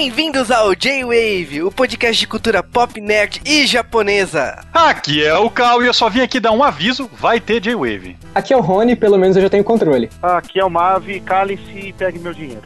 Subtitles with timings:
[0.00, 4.58] Bem-vindos ao J-Wave, o podcast de cultura pop, nerd e japonesa.
[4.72, 8.16] Aqui é o Cal e eu só vim aqui dar um aviso, vai ter J-Wave.
[8.34, 10.08] Aqui é o Rony, pelo menos eu já tenho controle.
[10.22, 12.62] Aqui é o Mavi, cale-se e pegue meu dinheiro.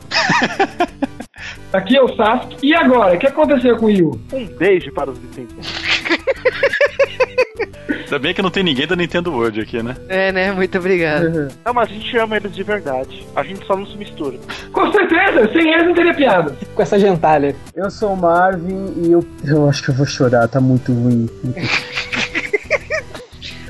[1.74, 2.57] Aqui é o Sasuke.
[2.62, 3.16] E agora?
[3.16, 4.12] O que aconteceu com o Yu?
[4.32, 5.57] Um beijo para os Nintendo.
[8.05, 9.97] Ainda bem que não tem ninguém da Nintendo World aqui, né?
[10.09, 10.53] É, né?
[10.53, 11.49] Muito obrigado.
[11.65, 13.27] Não, mas a gente ama eles de verdade.
[13.35, 14.39] A gente só não se mistura.
[14.73, 16.57] Com certeza, sem eles não teria piada.
[16.75, 17.57] Com essa gentalha.
[17.75, 21.29] Eu sou o Marvin e eu, eu acho que eu vou chorar, tá muito ruim.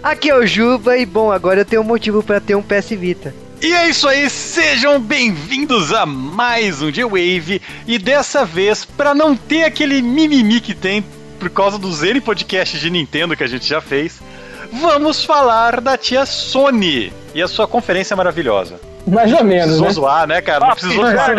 [0.02, 2.90] Aqui é o Juba e bom, agora eu tenho um motivo pra ter um PS
[2.90, 3.34] Vita.
[3.62, 7.62] E é isso aí, sejam bem-vindos a mais um J-Wave.
[7.86, 11.02] E dessa vez, pra não ter aquele mimimi que tem
[11.38, 14.20] por causa dos N podcasts de Nintendo que a gente já fez,
[14.72, 18.80] vamos falar da tia Sony e a sua conferência maravilhosa.
[19.06, 19.92] Mais ou menos, Precisou né?
[19.92, 20.60] zoar, né, cara?
[20.60, 21.34] Não Ah, precisou sim, zoar.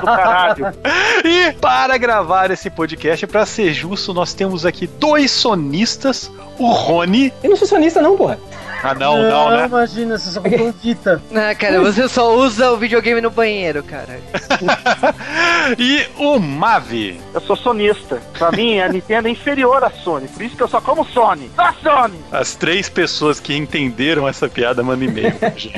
[0.00, 0.66] do caralho.
[1.24, 7.32] E para gravar esse podcast, pra ser justo, nós temos aqui dois sonistas, o Rony.
[7.42, 8.38] Eu não sou sonista não, porra.
[8.86, 9.66] Ah, não, não, né?
[9.66, 11.20] imagina, você só comprou Vita.
[11.34, 14.20] Ah, cara, você só usa o videogame no banheiro, cara.
[15.78, 17.20] E o Mavi.
[17.34, 18.20] Eu sou sonista.
[18.38, 20.28] Pra mim, a Nintendo é inferior à Sony.
[20.28, 21.50] Por isso que eu só como Sony.
[21.56, 22.18] Só Sony!
[22.30, 25.74] As três pessoas que entenderam essa piada mandam e-mail pra gente.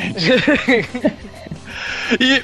[2.20, 2.42] E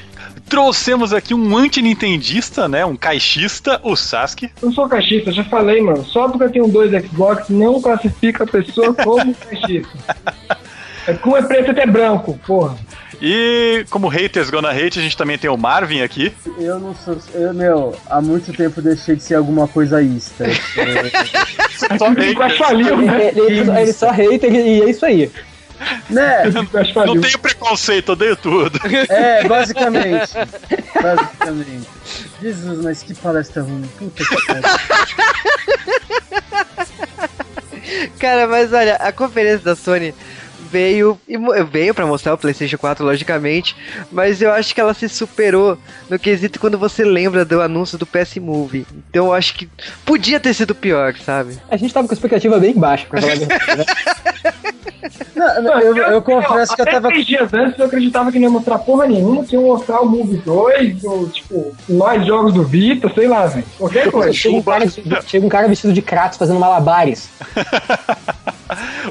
[0.49, 2.85] trouxemos aqui um anti-nintendista, né?
[2.85, 4.49] Um caixista, o Sasuke.
[4.61, 6.03] Eu sou caixista, já falei, mano.
[6.05, 9.89] Só porque eu tenho dois Xbox não classifica a pessoa como caixista.
[11.07, 12.77] É como é preto até branco, porra.
[13.21, 16.33] E como haters gonna hate, a gente também tem o Marvin aqui.
[16.57, 17.17] Eu não sou.
[17.33, 20.45] Eu, meu, há muito tempo deixei de ser alguma coisa ista.
[21.77, 23.27] É, Só faliu, né?
[23.27, 25.29] Ele, ele, ele só hater e é isso aí.
[26.09, 26.43] né?
[26.71, 28.79] Quase Não tenho preconceito, odeio tudo.
[29.09, 30.31] É, basicamente.
[31.01, 31.87] Basicamente.
[32.41, 33.83] Jesus, mas que palestra ruim.
[33.97, 34.63] Puta que pariu.
[38.19, 40.13] Cara, mas olha, a conferência da Sony
[40.75, 43.73] veio e veio para mostrar o PlayStation 4, logicamente,
[44.11, 45.77] mas eu acho que ela se superou
[46.09, 48.85] no quesito quando você lembra do anúncio do PS Move.
[49.09, 49.69] Então eu acho que
[50.05, 51.57] podia ter sido pior, sabe?
[51.71, 53.85] A gente tava com a expectativa bem baixa, pra falar verdade, né?
[55.33, 57.07] Não, não, eu, eu confesso que eu até tava.
[57.07, 60.09] três dias antes eu acreditava que não ia mostrar porra nenhuma, que ia mostrar o
[60.09, 63.65] Move 2, ou tipo, nós jogos do Vita, sei lá, velho.
[63.77, 64.33] Qualquer coisa.
[64.33, 64.89] Chega um, cara,
[65.25, 67.29] chega um cara vestido de Kratos fazendo malabares.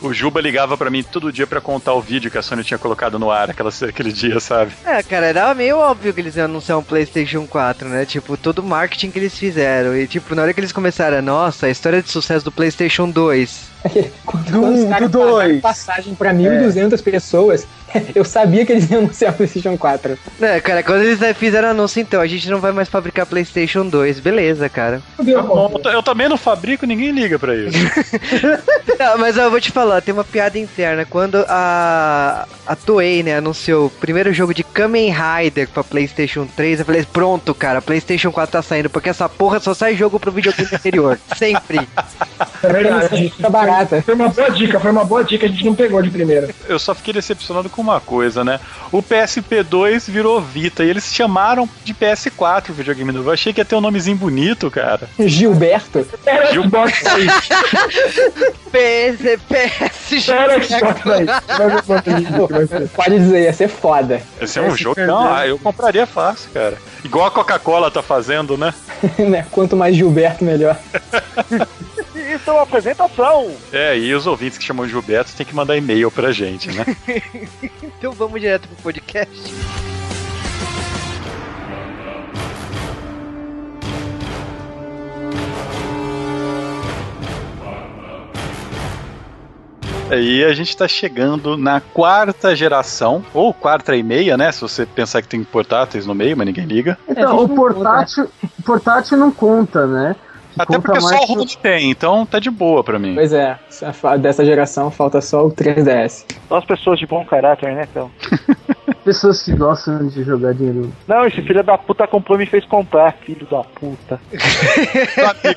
[0.03, 2.78] O Juba ligava pra mim todo dia pra contar o vídeo que a Sony tinha
[2.78, 4.72] colocado no ar aquela, aquele dia, sabe?
[4.84, 8.05] É, cara, era meio óbvio que eles iam anunciar um PlayStation 4, né?
[8.05, 9.97] Tipo, todo o marketing que eles fizeram.
[9.97, 13.75] E, tipo, na hora que eles começaram, nossa, a história de sucesso do PlayStation 2.
[14.25, 15.60] Quando, Do quando os um, caras do pagaram dois.
[15.60, 17.66] passagem pra 1.200 pessoas,
[18.15, 20.19] eu sabia que eles iam anunciar o PlayStation 4.
[20.41, 24.21] É, cara, quando eles fizeram anúncio, então, a gente não vai mais fabricar PlayStation 2.
[24.21, 25.03] Beleza, cara.
[25.19, 25.88] Bom, pô.
[25.88, 27.78] eu também não fabrico, ninguém liga pra isso.
[28.99, 31.05] Não, mas eu vou te falar, tem uma piada interna.
[31.05, 36.81] Quando a, a Toei, né, anunciou o primeiro jogo de Kamen Rider pra PlayStation 3,
[36.81, 40.31] eu falei, pronto, cara, PlayStation 4 tá saindo, porque essa porra só sai jogo pro
[40.31, 41.19] videogame anterior.
[41.37, 41.88] Sempre.
[42.69, 43.32] É verdade.
[43.41, 44.02] Tá barata.
[44.02, 46.48] Foi uma boa dica, foi uma boa dica, a gente não pegou de primeira.
[46.69, 48.60] Eu só fiquei decepcionado com uma coisa, né?
[48.92, 53.28] O PSP2 virou Vita e eles chamaram de PS4 o videogame novo.
[53.28, 55.08] Eu achei que ia ter um nomezinho bonito, cara.
[55.19, 56.06] Gilberto.
[56.25, 57.26] Era Gil- Xbox aí.
[58.70, 61.26] PS, PS, Era Xbox aí.
[61.48, 62.25] Era Xbox aí.
[62.50, 62.88] Vai ser.
[62.88, 64.20] Pode dizer, ia ser foda.
[64.41, 65.00] Esse é um jogo.
[65.04, 66.76] Não, ah, eu compraria fácil, cara.
[67.04, 68.72] Igual a Coca-Cola tá fazendo, né?
[69.19, 69.46] né?
[69.50, 70.76] Quanto mais Gilberto, melhor.
[72.34, 73.55] Isso é uma apresentação.
[73.72, 76.84] É, e os ouvintes que chamam de Gilberto tem que mandar e-mail pra gente, né?
[77.97, 79.55] Então vamos direto pro podcast.
[90.11, 94.53] E a gente tá chegando na quarta geração, ou quarta e meia, né?
[94.53, 96.99] Se você pensar que tem portáteis no meio, mas ninguém liga.
[97.08, 100.14] É, Então, gente o portátil, o portátil não conta, né?
[100.59, 103.15] Até porque só o Rony tem, então tá de boa pra mim.
[103.15, 103.59] Pois é,
[104.21, 106.25] dessa geração falta só o 3DS.
[106.49, 108.11] São as pessoas de bom caráter, né, então?
[109.05, 110.91] Pessoas que gostam de jogar dinheiro.
[111.06, 114.19] Não, esse filho da puta comprou e me fez comprar, filho da puta.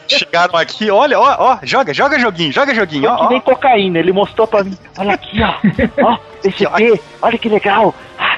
[0.06, 3.30] Chegaram aqui, olha, ó, ó, joga, joga joguinho, joga joguinho, Foi ó, que ó.
[3.30, 4.78] nem cocaína, ele mostrou pra mim.
[4.98, 5.54] Olha aqui, ó.
[6.04, 7.96] Ó, PCP, olha que legal.
[8.20, 8.37] Ah,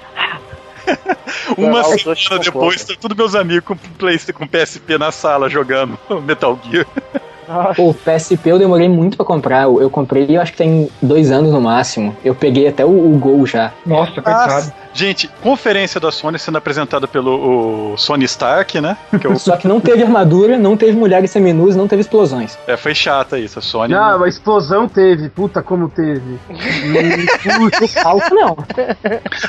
[2.03, 6.57] dois semana depois, tá todos meus amigos com, Play, com PSP na sala jogando Metal
[6.69, 6.85] Gear.
[7.75, 9.63] Pô, o PSP eu demorei muito pra comprar.
[9.63, 12.15] Eu, eu comprei, eu acho que tem dois anos no máximo.
[12.23, 13.73] Eu peguei até o, o Gol já.
[13.85, 14.71] Nossa, coitado.
[14.93, 18.97] Gente, conferência da Sony sendo apresentada pelo o Sony Stark, né?
[19.19, 22.57] Que é, o- Só que não teve armadura, não teve mulheres seminus, não teve explosões.
[22.67, 23.93] é, foi chata isso, a Sony.
[23.93, 25.29] Não, a explosão teve.
[25.29, 26.39] Puta, como teve.
[27.43, 27.87] Puta.
[28.01, 28.57] Falso não.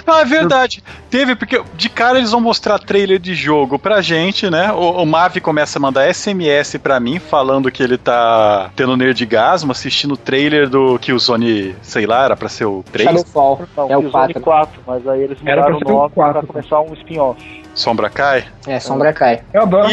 [0.06, 0.82] Não, é verdade.
[1.08, 4.72] Teve, porque de cara eles vão mostrar trailer de jogo pra gente, né?
[4.72, 9.72] O, o Mavi começa a mandar SMS pra mim, falando que ele tá tendo nerdgasmo,
[9.72, 13.62] assistindo o trailer do que o Sony, sei lá, era pra ser o 3, Shadowfall.
[13.76, 14.40] Não, É o Killzone 4.
[14.42, 16.32] 4, mas aí eles Era pra mudaram o nome 4.
[16.40, 17.62] pra começar um spin-off.
[17.74, 18.44] Sombra Cai.
[18.66, 19.40] É, Sombra cai.
[19.54, 19.88] Eu adoro.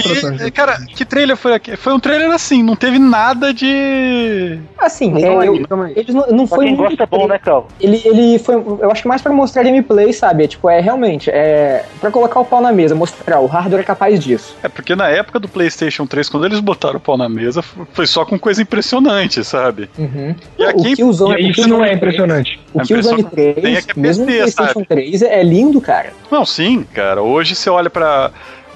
[0.45, 1.77] E, cara, que trailer foi aquele?
[1.77, 4.59] Foi um trailer assim, não teve nada de.
[4.77, 7.68] Assim, é, eu, aí, eles não, não foi quem muito gosta é bom, né, Cal?
[7.79, 10.44] Ele, ele foi, eu acho que mais pra mostrar gameplay, sabe?
[10.44, 13.85] É, tipo, é realmente, é pra colocar o pau na mesa, mostrar o hardware é
[13.85, 14.56] capaz disso.
[14.62, 17.62] É porque na época do PlayStation 3, quando eles botaram o pau na mesa,
[17.94, 19.89] foi só com coisa impressionante, sabe?
[19.97, 20.35] Uhum.
[20.59, 22.59] E o aqui- Killzone, E o isso não é 3 impressionante.
[22.73, 23.23] O que tem é
[23.62, 24.88] 3, que é mesmo no PC, PlayStation sabe?
[24.88, 26.12] 3, é lindo, cara.
[26.30, 27.21] Não, sim, cara.
[27.21, 28.31] Hoje você olha pra.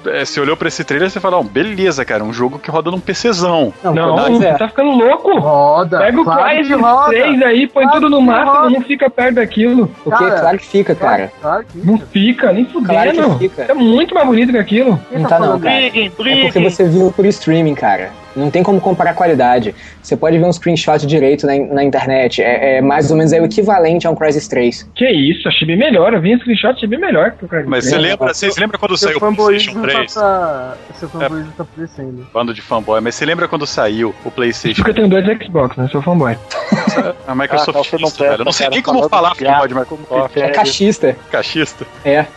[0.06, 2.70] é, Você olhou pra esse trailer e você fala, não, beleza, cara, um jogo que
[2.70, 3.72] roda num PCzão.
[3.82, 4.54] Não, Não, é.
[4.54, 5.38] tá ficando louco.
[5.38, 5.98] Roda.
[5.98, 7.08] Pega o claro Crysis que roda.
[7.10, 8.70] 3 aí, põe Claro tudo no máximo, roda.
[8.70, 9.90] não fica perto daquilo.
[10.04, 10.18] O que?
[10.18, 11.32] Cara, Claro que fica, cara.
[11.40, 12.88] Claro que Não fica, nem fudendo.
[12.92, 13.62] Claro que fica.
[13.68, 15.00] É muito mais bonito que aquilo.
[15.10, 15.76] Não tá não, falando cara.
[15.76, 16.70] Briguem, É porque briguem!
[16.70, 18.10] você viu por streaming, cara.
[18.34, 19.74] Não tem como comparar a qualidade.
[20.02, 22.42] Você pode ver um screenshot direito na, na internet.
[22.42, 24.90] É, é mais ou menos é o equivalente a um Crysis 3.
[24.94, 26.14] Que isso, achei bem melhor.
[26.14, 27.94] Eu vi um screenshot, achei bem melhor que o Crysis Mas 3.
[27.94, 30.14] você lembra, vocês lembram quando saiu o PlayStation tá, 3?
[30.14, 30.76] pra...
[30.94, 32.26] Seu fanboyismo tá aparecendo.
[32.32, 34.82] Bando de fanboy, mas você lembra quando saiu o PlayStation?
[34.82, 35.88] Porque eu tenho dois Xbox, né?
[35.90, 36.36] Sou fanboy.
[37.26, 37.68] A Microsoft.
[37.68, 38.32] Ah, não, você não isso, velho.
[38.32, 40.36] Eu não presta, sei nem como falar de fanboy de Microsoft.
[40.36, 41.16] É cachista.
[41.30, 41.86] Cachista.
[42.04, 42.26] É.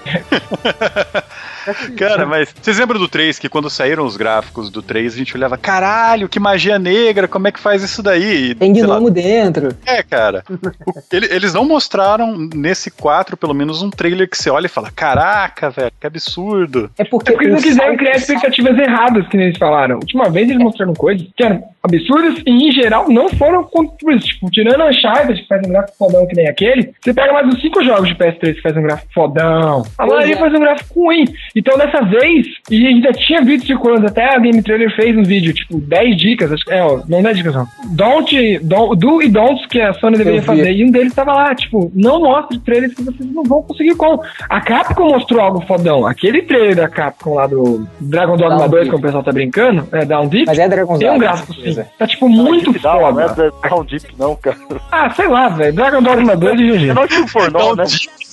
[1.97, 5.36] Cara, mas vocês lembram do 3 que quando saíram os gráficos do 3 a gente
[5.36, 5.84] olhava, caralho,
[6.29, 8.55] que magia negra, como é que faz isso daí?
[8.55, 9.69] Tem gnomo dentro.
[9.85, 10.43] É, cara.
[10.49, 14.69] O- ele- eles não mostraram nesse 4, pelo menos, um trailer que você olha e
[14.69, 16.89] fala: Caraca, velho, que absurdo.
[16.97, 19.95] É porque, É porque eles não quiseram criar expectativas erradas, que nem eles falaram.
[19.97, 24.25] Última vez eles mostraram coisas que eram absurdas e, em geral, não foram construídas.
[24.25, 27.47] Tipo, tirando a Uncharted, que faz um gráfico fodão que nem aquele, você pega mais
[27.47, 29.83] uns 5 jogos de PS3 que faz um gráfico fodão.
[29.97, 30.37] A maioria é.
[30.37, 31.25] faz um gráfico ruim.
[31.55, 35.53] Então, dessa vez, e ainda tinha vídeos circulando, até a Game Trailer fez um vídeo,
[35.53, 37.68] tipo, 10 dicas, acho que, é, ó, não 10 dicas não.
[37.92, 40.72] Don't, don't, do e don'ts que a Sony deveria fazer.
[40.72, 44.19] E um deles tava lá, tipo, não mostre trailers que vocês não vão conseguir com.
[44.50, 46.06] A Capcom mostrou algo fodão.
[46.06, 48.86] Aquele trailer da Capcom lá do Dragon Dogma Down 2, Deep.
[48.92, 51.83] como o pessoal tá brincando, é Down Deep, Mas é Dragon's tem um gráfico sim.
[51.98, 53.54] Tá tipo muito Deep Down, Não é foda.
[53.69, 54.57] Down Deep, não, cara.
[54.92, 55.74] Ah, sei lá, velho.
[55.74, 56.89] Dragon Dogma 2 e GG.
[56.89, 57.83] É não tipo pornô, né?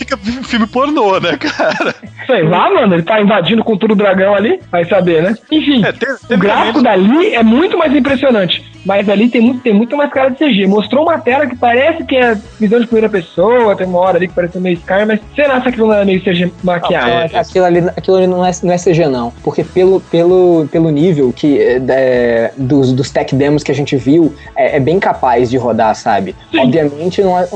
[0.04, 1.94] Fica filme pornô, né, cara?
[2.26, 2.94] Sei lá, mano.
[2.94, 4.60] Ele tá invadindo com tudo o dragão ali.
[4.70, 5.34] Vai saber, né?
[5.50, 5.84] Enfim.
[5.84, 8.62] É, teve, O teve gráfico também- dali é muito mais impressionante.
[8.84, 10.66] Mas ali tem muito, tem muito mais cara de CG.
[10.66, 14.28] Mostrou uma tela que parece que é visão de primeira pessoa, tem uma hora ali
[14.28, 17.10] que parece meio Sky, mas será que aquilo não é meio CG maquiado?
[17.34, 17.38] é.
[17.38, 19.32] Aquilo ali, aquilo ali não, é, não é CG, não.
[19.42, 24.34] Porque pelo, pelo, pelo nível que, é, dos, dos tech demos que a gente viu,
[24.56, 26.34] é, é bem capaz de rodar, sabe?
[26.56, 27.46] Obviamente, não é,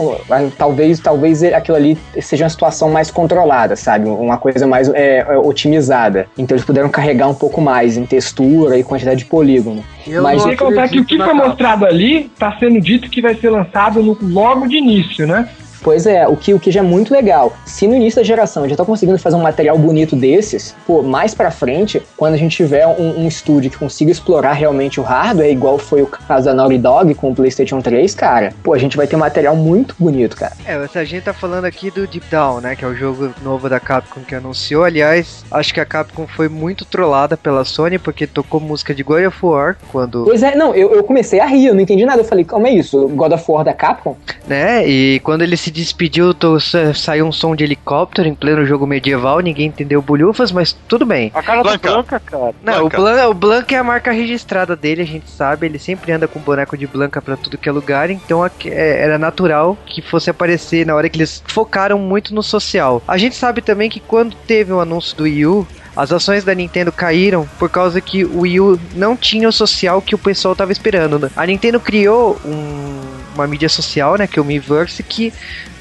[0.56, 4.08] talvez, talvez aquilo ali seja uma situação mais controlada, sabe?
[4.08, 6.27] Uma coisa mais é, é, otimizada.
[6.36, 9.84] Então eles puderam carregar um pouco mais em textura e quantidade de polígono.
[10.06, 13.34] Eu Mas Sem contar que o que foi mostrado ali tá sendo dito que vai
[13.34, 15.48] ser lançado no- logo de início, né?
[15.83, 17.56] Pois é, o que, o que já é muito legal.
[17.65, 21.35] Se no início da geração já tá conseguindo fazer um material bonito desses, pô, mais
[21.35, 25.51] pra frente, quando a gente tiver um, um estúdio que consiga explorar realmente o hardware,
[25.51, 28.97] igual foi o caso da Naughty Dog com o PlayStation 3, cara, pô, a gente
[28.97, 30.53] vai ter material muito bonito, cara.
[30.65, 32.77] É, a gente tá falando aqui do Deep Down, né?
[32.77, 34.85] Que é o jogo novo da Capcom que anunciou.
[34.85, 39.27] Aliás, acho que a Capcom foi muito trollada pela Sony porque tocou música de God
[39.27, 40.25] of War quando.
[40.25, 42.21] Pois é, não, eu, eu comecei a rir, eu não entendi nada.
[42.21, 44.17] Eu falei, calma é isso, God of War da Capcom?
[44.47, 44.87] né?
[44.87, 49.41] E quando ele se despediu, sa- saiu um som de helicóptero em pleno jogo medieval.
[49.41, 51.31] Ninguém entendeu bolhufas, mas tudo bem.
[51.35, 51.89] A cara Blanca.
[51.89, 52.55] do Blanca, cara.
[52.63, 52.96] Não, o Blanca.
[52.96, 55.67] Blanca, o Blanca é a marca registrada dele, a gente sabe.
[55.67, 59.19] Ele sempre anda com boneco de Blanca pra tudo que é lugar, então é- era
[59.19, 63.03] natural que fosse aparecer na hora que eles focaram muito no social.
[63.08, 66.55] A gente sabe também que quando teve o anúncio do Wii U, as ações da
[66.55, 70.55] Nintendo caíram por causa que o Wii U não tinha o social que o pessoal
[70.55, 71.19] tava esperando.
[71.19, 71.31] né?
[71.35, 75.32] A Nintendo criou um- uma mídia social, né, que é o Miiverse, que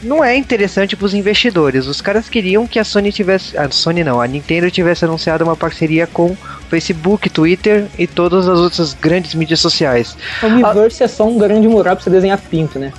[0.02, 1.88] não é interessante para os investidores.
[1.88, 5.56] Os caras queriam que a Sony tivesse, a Sony não, a Nintendo tivesse anunciado uma
[5.56, 6.36] parceria com
[6.70, 10.16] Facebook, Twitter e todas as outras grandes mídias sociais.
[10.44, 12.92] O Miiverse é só um grande mural pra você desenhar pinto, né?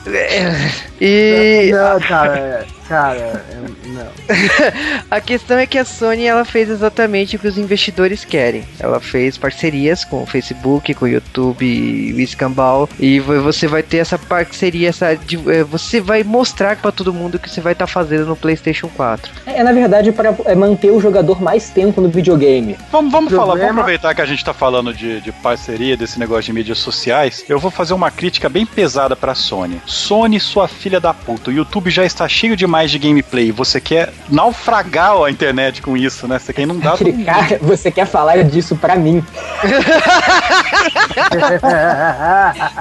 [1.00, 4.06] E Não, cara, é, cara, eu- não.
[5.10, 8.64] A questão é que a Sony ela fez exatamente o que os investidores querem.
[8.78, 12.88] Ela fez parcerias com o Facebook, com o YouTube e o Escambau.
[12.98, 17.12] E vo- você vai ter essa parceria, essa, de- eh, você vai mostrar pra todo
[17.12, 19.30] mundo o que você vai estar fazendo no PlayStation 4.
[19.46, 22.76] É, na verdade, para manter o jogador mais tempo no videogame.
[22.90, 26.18] Vamos, vamos falar, Problema- vamos aproveitar que a gente tá falando de, de parceria, desse
[26.18, 27.44] negócio de mídias sociais.
[27.48, 29.80] Eu vou fazer uma crítica bem pesada pra Sony.
[29.86, 31.50] Sony, sua filha da puta.
[31.50, 33.50] O YouTube já está cheio demais de gameplay.
[33.52, 36.38] Você quer naufragar a internet com isso, né?
[36.38, 39.24] Você quer inundar Aquele cara, você quer falar disso pra mim.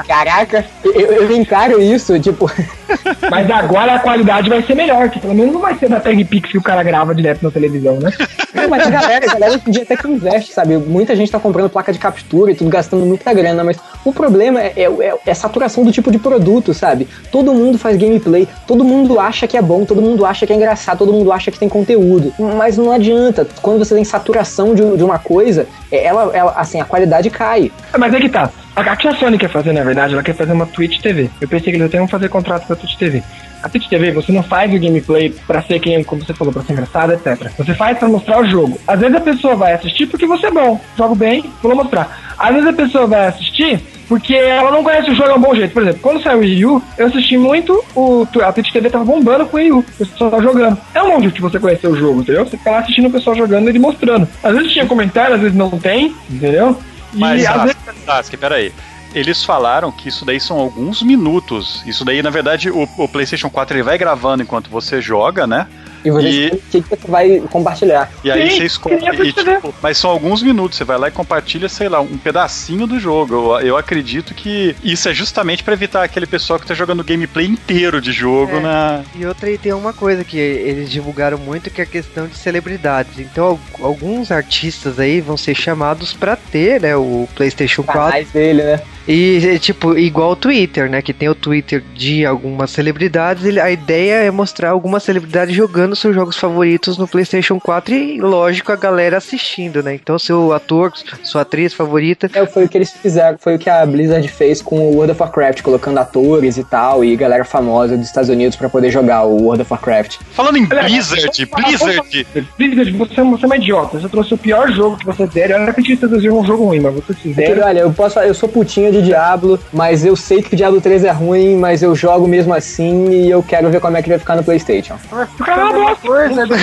[0.08, 2.50] Caraca, eu, eu encaro isso, tipo,
[3.30, 6.24] Mas agora a qualidade vai ser melhor, que pelo menos não vai ser da Tag
[6.26, 8.12] Pix que o cara grava direto na televisão, né?
[8.54, 10.78] Não, mas a galera, a galera hoje em dia até que investe, sabe?
[10.78, 14.62] Muita gente tá comprando placa de captura e tudo, gastando muita grana, mas o problema
[14.62, 17.08] é, é, é- é a saturação do tipo de produto, sabe?
[17.32, 20.56] Todo mundo faz gameplay, todo mundo acha que é bom, todo mundo acha que é
[20.56, 22.34] engraçado, todo mundo acha que tem conteúdo.
[22.40, 23.48] Mas não adianta.
[23.62, 27.72] Quando você tem saturação de, de uma coisa, é- ela, ela, assim, a qualidade cai.
[27.98, 28.50] Mas é que tá.
[28.76, 31.30] A a que a Sony quer fazer, na verdade, ela quer fazer uma Twitch TV.
[31.40, 33.24] Eu pensei que eles até iam fazer contrato pra Twitch TV.
[33.66, 36.62] A Twitch TV, você não faz o gameplay pra ser quem, como você falou, pra
[36.62, 37.50] ser engraçado, etc.
[37.58, 38.80] Você faz pra mostrar o jogo.
[38.88, 42.36] Às vezes a pessoa vai assistir porque você é bom, jogo bem, vou mostrar.
[42.38, 45.56] Às vezes a pessoa vai assistir porque ela não conhece o jogo a um bom
[45.56, 45.74] jeito.
[45.74, 49.04] Por exemplo, quando saiu o Wii U, eu assisti muito, o, a Twitch TV tava
[49.04, 49.80] bombando com o Wii U.
[49.80, 50.78] O pessoal tava jogando.
[50.94, 52.46] É um jeito de você conhecer o jogo, entendeu?
[52.46, 54.28] Você fica lá assistindo o pessoal jogando e ele mostrando.
[54.44, 56.78] Às vezes tinha comentário, às vezes não tem, entendeu?
[57.16, 58.72] E Mas, às vezes Sasuke, peraí.
[59.16, 61.82] Eles falaram que isso daí são alguns minutos.
[61.86, 65.68] Isso daí, na verdade, o, o PlayStation 4 ele vai gravando enquanto você joga, né?
[66.04, 68.12] E você E- que, você vai compartilhar.
[68.24, 68.96] E aí Sim, você escolhe.
[69.24, 70.78] e, tipo, mas são alguns minutos.
[70.78, 73.34] Você vai lá e compartilha, sei lá, um pedacinho do jogo.
[73.34, 77.04] Eu, eu acredito que isso é justamente pra evitar aquele pessoal que tá jogando o
[77.04, 78.60] gameplay inteiro de jogo É.
[78.60, 79.02] na.
[79.16, 82.36] E outra e tem uma coisa que eles divulgaram muito que é a questão de
[82.38, 83.18] celebridades.
[83.18, 88.30] Então al- alguns artistas aí vão ser chamados pra ter, né, o PlayStation 4 Canais
[88.30, 88.80] dele, né?
[89.08, 91.02] E, é, tipo, igual o Twitter, né?
[91.02, 93.46] Que tem o Twitter de algumas celebridades.
[93.46, 98.20] ele- a ideia é mostrar algumas celebridades jogando seus jogos favoritos no PlayStation 4 e,
[98.20, 99.94] lógico, a galera assistindo, né?
[99.96, 100.92] Então, seu ator,
[101.24, 102.30] sua atriz favorita.
[102.34, 105.12] É, foi o que eles fizeram, foi o que a Blizzard fez com o World
[105.12, 109.24] of Warcraft, colocando atores e tal, e galera famosa dos Estados Unidos pra poder jogar
[109.24, 110.18] o World of Warcraft.
[110.32, 112.28] Falando em Blizzard, Blizzard!
[112.58, 114.00] Blizzard, você, você é uma idiota.
[114.00, 115.52] Você trouxe o pior jogo que você der.
[115.52, 117.66] Eu não acredito que você um jogo ruim, mas você fizeram.
[117.66, 121.04] olha, eu posso eu sou putinha de Diablo, mas eu sei que o Diablo 3
[121.06, 124.20] é ruim, mas eu jogo mesmo assim e eu quero ver como é que vai
[124.20, 124.96] ficar no Playstation.
[125.12, 126.08] É bosta.
[126.08, 126.56] coisa, é do-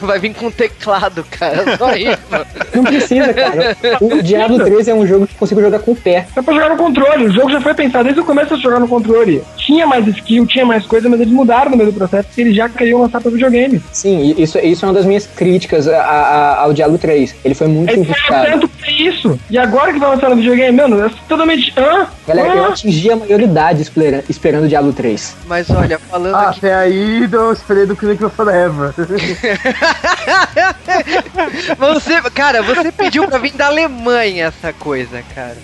[0.06, 1.76] Vai vir com teclado, cara.
[1.76, 2.18] Só isso.
[2.74, 3.76] Não precisa, cara.
[4.00, 6.26] O Diablo 3 é um jogo que eu consigo jogar com o pé.
[6.36, 7.26] É pra jogar no controle.
[7.26, 9.42] O jogo já foi pensado desde o começo a jogar no controle.
[9.56, 12.56] Tinha mais skill, tinha mais coisa, mas eles mudaram no meio do processo porque eles
[12.56, 13.82] já queriam lançar pra videogame.
[13.92, 17.34] Sim, isso, isso é uma das minhas críticas a- a- ao Diablo 3.
[17.44, 18.60] Ele foi muito Eles ficaram invocado.
[18.60, 19.38] tanto pra isso.
[19.50, 21.72] E agora que vai lançar no videogame, mano, é totalmente.
[21.76, 22.06] Hã?
[22.26, 22.68] Galera, eu Hã?
[22.68, 25.36] atingi a maioridade espera- esperando o Diablo 3.
[25.46, 26.58] Mas olha, falando Ah, aqui.
[26.58, 28.92] até aí eu esperei do Click Forever.
[31.78, 35.56] Você, cara, você pediu pra vir da Alemanha essa coisa, cara.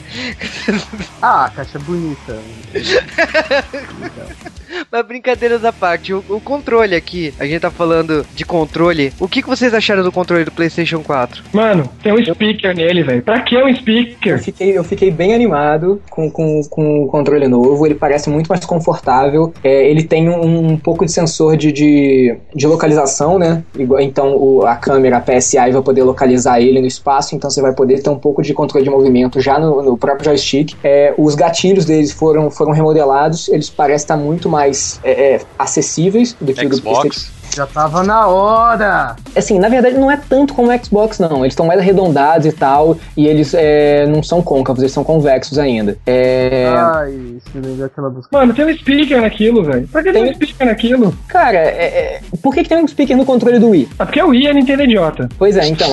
[1.21, 2.39] ah, caixa bonita.
[4.91, 9.13] Mas brincadeiras à parte, o, o controle aqui, a gente tá falando de controle.
[9.21, 11.43] O que, que vocês acharam do controle do PlayStation 4?
[11.53, 13.23] Mano, tem um speaker nele, velho.
[13.23, 14.39] Pra que um Eu speaker?
[14.43, 17.85] fiquei, eu fiquei bem animado com, com, com o controle novo.
[17.87, 19.53] Ele parece muito mais confortável.
[19.63, 23.63] É, ele tem um, um pouco de sensor de, de, de localização, né?
[24.01, 27.35] Então o- a câmera a PSI vai poder localizar ele no espaço.
[27.35, 30.27] Então você vai poder ter um pouco de controle de movimento já no, no próprio
[30.27, 30.75] joystick.
[30.83, 33.49] É, os gatilhos deles foram, foram remodelados.
[33.49, 34.62] Eles parecem estar muito mais
[35.03, 37.42] é, é, acessíveis do que o do PlayStation Xbox.
[37.55, 39.15] Já tava na hora.
[39.37, 41.41] Assim, na verdade não é tanto como o Xbox, não.
[41.41, 45.59] Eles estão mais arredondados e tal, e eles é, não são côncavos, eles são convexos
[45.59, 45.97] ainda.
[46.07, 48.37] É, Ai, lembra aquela música.
[48.37, 49.87] Mano, tem um speaker naquilo, velho.
[49.89, 51.15] Pra que tem um speaker naquilo?
[51.29, 53.89] Cara, é, é, por que, que tem um speaker no controle do Wii?
[53.99, 55.29] Ah, porque o Wii é Nintendo idiota.
[55.39, 55.89] Pois é, então.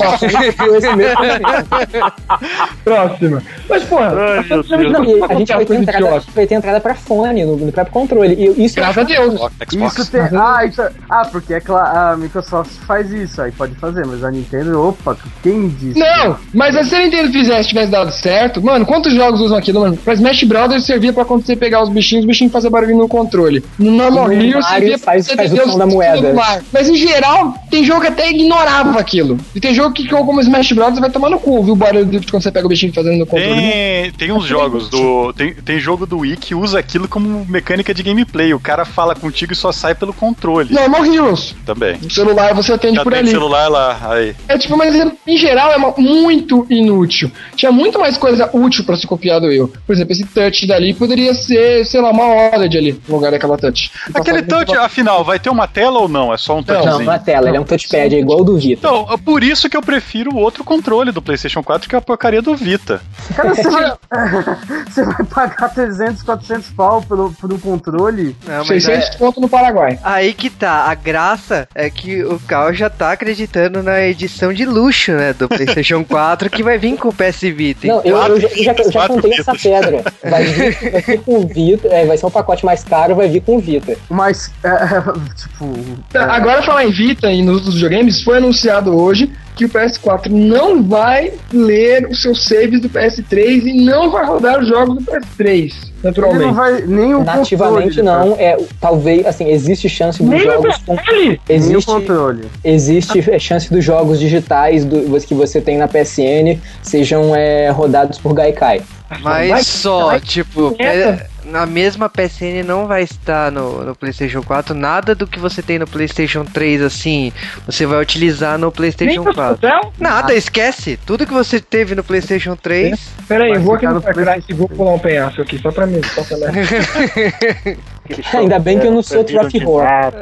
[2.84, 3.42] Próxima.
[3.68, 4.68] Mas, porra, Ai, Deus.
[4.70, 6.20] não, não e a gente vai ter entrada, a idiota.
[6.20, 8.34] gente vai ter entrada pra fone no, no próprio controle.
[8.34, 9.34] E isso Graças a Deus.
[9.70, 9.98] Xbox.
[9.98, 10.20] Isso tem.
[10.32, 10.82] Ah, isso...
[11.08, 14.80] ah, porque porque é cla- a Microsoft faz isso, aí pode fazer, mas a Nintendo,
[14.88, 15.98] opa, quem disse?
[15.98, 19.96] Não, mas se a Nintendo fizesse, tivesse dado certo, mano, quantos jogos usam aquilo, mano?
[19.96, 23.08] Pra Smash Brothers servia pra quando você pegar os bichinhos, os bichinhos fazer barulho no
[23.08, 23.64] controle.
[23.78, 26.28] No Normal No Hero servia pra faz- você faz o da moeda.
[26.30, 26.62] do mar.
[26.72, 29.36] Mas em geral, tem jogo que até ignorava aquilo.
[29.54, 32.20] E tem jogo que, como Smash Brothers, vai tomar no cu, viu o barulho de
[32.30, 33.60] quando você pega o bichinho fazendo no controle.
[33.60, 35.32] Tem, tem uns jogos do.
[35.32, 38.54] Tem, tem jogo do Wii que usa aquilo como mecânica de gameplay.
[38.54, 40.72] O cara fala contigo e só sai pelo controle.
[40.72, 41.39] Normal Heroes.
[41.64, 41.98] Também.
[42.02, 43.30] No celular você atende Já por tem ali.
[43.30, 44.34] celular lá, aí.
[44.48, 44.94] É tipo, mas
[45.26, 47.30] em geral é uma- muito inútil.
[47.56, 49.66] Tinha muito mais coisa útil pra se copiar do Wii.
[49.86, 53.30] Por exemplo, esse touch dali poderia ser, sei lá, uma hora de ali, no lugar
[53.30, 53.90] daquela touch.
[54.14, 56.32] Aquele touch, afinal, vai ter uma tela ou não?
[56.32, 57.04] É só um Não, touchzinho?
[57.04, 58.86] não é tela, ele é um touchpad, é igual o do Vita.
[58.86, 61.98] Então, é por isso que eu prefiro o outro controle do PlayStation 4, que é
[61.98, 63.00] a porcaria do Vita.
[63.34, 63.92] Cara, você vai,
[64.88, 68.36] você vai pagar 300, 400 pau pelo, por um controle?
[68.46, 69.98] Não, mas 600 é- pontos no Paraguai.
[70.02, 71.29] Aí que tá, a graça
[71.74, 76.50] é que o Cal já tá acreditando na edição de luxo, né, do PlayStation 4,
[76.50, 77.86] que vai vir com o PS Vita.
[77.86, 80.04] Não, eu, eu já, eu já, eu já Quatro contei essa pedra.
[80.22, 83.28] Vai vir, vai vir com o Vita, é, vai ser um pacote mais caro, vai
[83.28, 83.96] vir com o Vita.
[84.08, 84.70] Mas, é,
[85.36, 85.74] tipo.
[86.10, 89.30] Tá, Agora falar em Vita e nos outros videogames, foi anunciado hoje
[89.60, 94.58] que o PS4 não vai ler os seus saves do PS3 e não vai rodar
[94.58, 96.54] os jogos do PS3, Ele não naturalmente.
[96.54, 96.82] vai.
[96.86, 101.26] Nem o Nativamente controle, não, é, talvez, assim, existe chance dos Nem jogos com, controle!
[101.28, 102.44] Nem o existe, controle.
[102.64, 108.18] existe é, chance dos jogos digitais do, que você tem na PSN sejam é, rodados
[108.18, 108.80] por Gaikai.
[109.22, 114.42] Mas Vai- só, vai- tipo, é, na mesma PSN não vai estar no, no PlayStation
[114.42, 117.32] 4 nada do que você tem no PlayStation 3, assim,
[117.66, 119.54] você vai utilizar no Nem PlayStation pro 4.
[119.54, 119.92] hotel?
[119.98, 120.98] Nada, esquece.
[121.06, 122.98] Tudo que você teve no PlayStation 3.
[123.28, 125.86] Pera aí, eu vou aqui no Cry e vou pular um penhasco aqui, só pra
[125.86, 127.78] mim, só pra mim.
[128.34, 130.12] Ainda bem que eu não sou Trophy Horror.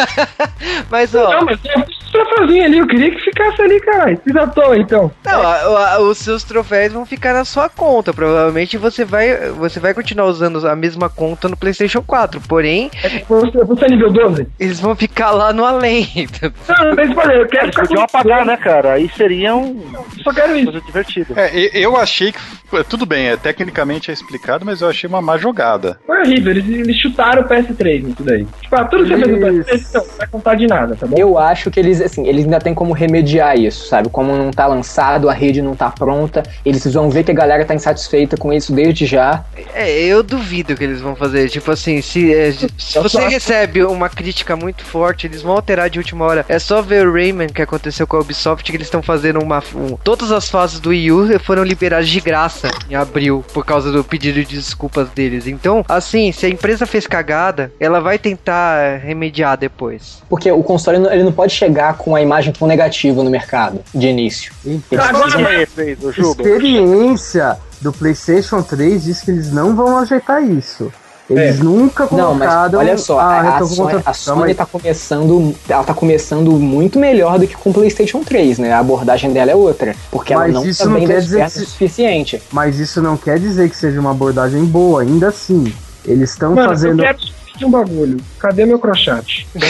[0.90, 4.20] Mas ó, Não, mas tem um troféuzinho ali, eu queria que ficasse ali, caralho.
[4.22, 5.10] Fiz à toa, então.
[5.24, 8.12] não, a- a- os seus troféus vão ficar na sua conta.
[8.12, 12.40] Provavelmente você vai, você vai continuar usando a mesma conta no PlayStation 4.
[12.42, 12.90] Porém,
[13.28, 14.46] Você, você é nível 12?
[14.58, 16.08] eles vão ficar lá no além.
[16.68, 18.92] Não, não tem spoiler, eu quero Eles ficar podiam apagar, né, cara?
[18.94, 19.82] Aí seria um
[20.22, 20.70] Só quero isso.
[20.72, 21.34] coisa divertida.
[21.36, 22.38] É, eu achei que.
[22.38, 25.98] f- Tudo bem, é, tecnicamente é explicado, mas eu achei uma má jogada.
[26.06, 28.46] Foi horrível, eles, eles chutaram o PS3 nisso daí.
[28.60, 31.06] Tipo, ah, tudo que você fez no PS3, não, não vai contar de nada, tá
[31.06, 31.16] bom?
[31.18, 34.08] Eu acho que eles, assim, eles ainda tem como remediar isso, sabe?
[34.08, 37.64] Como não tá lançado, a rede não tá pronta, eles vão ver que a galera
[37.64, 39.44] tá insatisfeita com isso desde já.
[39.74, 41.48] É, eu duvido que eles vão fazer.
[41.48, 45.88] Tipo assim, se, é, se Eu você recebe uma crítica muito forte, eles vão alterar
[45.90, 46.44] de última hora.
[46.48, 49.62] É só ver o Rayman que aconteceu com a Ubisoft, que eles estão fazendo uma.
[49.74, 53.90] um- todas as fases do Wii U foram liberadas de graça em abril, por causa
[53.92, 55.46] do pedido de desculpas deles.
[55.46, 60.22] Então, assim, se a empresa fez cagada, ela vai tentar remediar depois.
[60.28, 64.06] Porque o console ele não pode chegar com a imagem tão negativa no mercado, de
[64.08, 64.52] início.
[64.64, 65.66] Então, Agora, é
[66.12, 66.42] Juba?
[66.42, 70.92] experiência do PlayStation 3 diz que eles não vão ajeitar isso.
[71.30, 73.64] Eles nunca Não, mas colocaram olha só, a a.
[73.64, 78.24] Sony, a Sony tá começando, ela tá começando muito melhor do que com o PlayStation
[78.24, 78.72] 3, né?
[78.72, 81.58] A abordagem dela é outra, porque ela Mas não isso tá não quer dizer que
[81.58, 82.42] o suficiente.
[82.50, 85.72] Mas isso não quer dizer que seja uma abordagem boa, ainda assim.
[86.04, 87.00] Eles estão fazendo.
[87.00, 87.18] eu quero
[87.60, 88.16] de um bagulho.
[88.38, 89.46] Cadê meu crochate?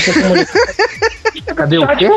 [1.54, 2.08] Cadê o quê?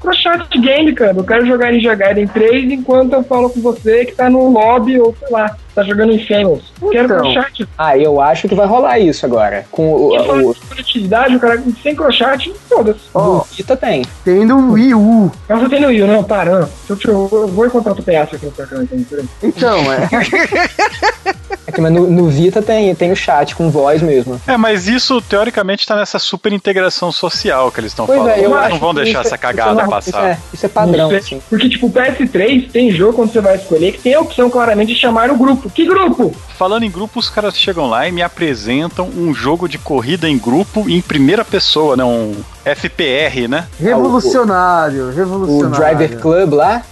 [0.00, 1.14] Crochate game, cara.
[1.16, 5.00] Eu quero jogar Ninja Gaiden 3 enquanto eu falo com você que tá no lobby
[5.00, 6.12] ou sei lá, tá jogando.
[6.12, 6.58] Eu
[6.90, 7.18] Quero Então.
[7.18, 7.68] crochate.
[7.78, 9.64] Ah, eu acho que vai rolar isso agora.
[9.70, 13.00] Com o, o, de conectividade, o cara sem crochate, foda-se.
[13.14, 14.04] Ó, o Vita tem.
[14.24, 15.32] tendo o Wii U.
[15.48, 16.68] Mas você tem no Wii, não, para, não.
[16.88, 19.18] Deixa eu, eu vou encontrar outro pedaço aqui no Cry, então.
[19.42, 21.34] Então, é.
[21.74, 24.40] Aqui, mas no, no Vita tem, tem o chat com voz mesmo.
[24.46, 28.32] É, mas isso teoricamente tá nessa super integração social que eles estão Pois falando.
[28.32, 30.08] é, eu Eles não vão deixar isso é- essa cagada isso é, passar.
[30.10, 31.18] Isso é, isso é padrão, sei.
[31.18, 31.42] assim.
[31.50, 34.94] Porque, tipo, o PS3 tem jogo quando você vai escolher que tem a opção claramente
[34.94, 35.68] de chamar o grupo.
[35.68, 36.32] Que grupo?
[36.56, 40.38] Falando em grupo, os caras chegam lá e me apresentam um jogo de corrida em
[40.38, 42.04] grupo em primeira pessoa, né?
[42.04, 43.66] Um FPR, né?
[43.80, 45.96] Revolucionário, O revolucionário.
[45.96, 46.82] Driver Club lá,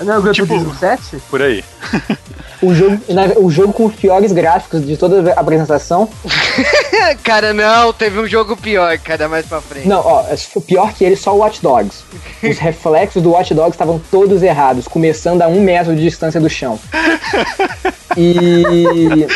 [0.00, 1.18] Não é o Gran Tipo- Turismo 7?
[1.30, 1.62] Por aí.
[2.62, 2.98] o jogo,
[3.36, 6.08] o jogo com os piores gráficos de toda a apresentação.
[7.22, 9.86] cara, não, teve um jogo pior, cara, mais pra frente.
[9.86, 12.02] Não, ó, o pior que ele, só o Watch Dogs.
[12.42, 16.48] Os reflexos do Watch Dogs estavam todos errados, começando a um metro de distância do
[16.48, 16.78] chão.
[18.16, 19.26] E.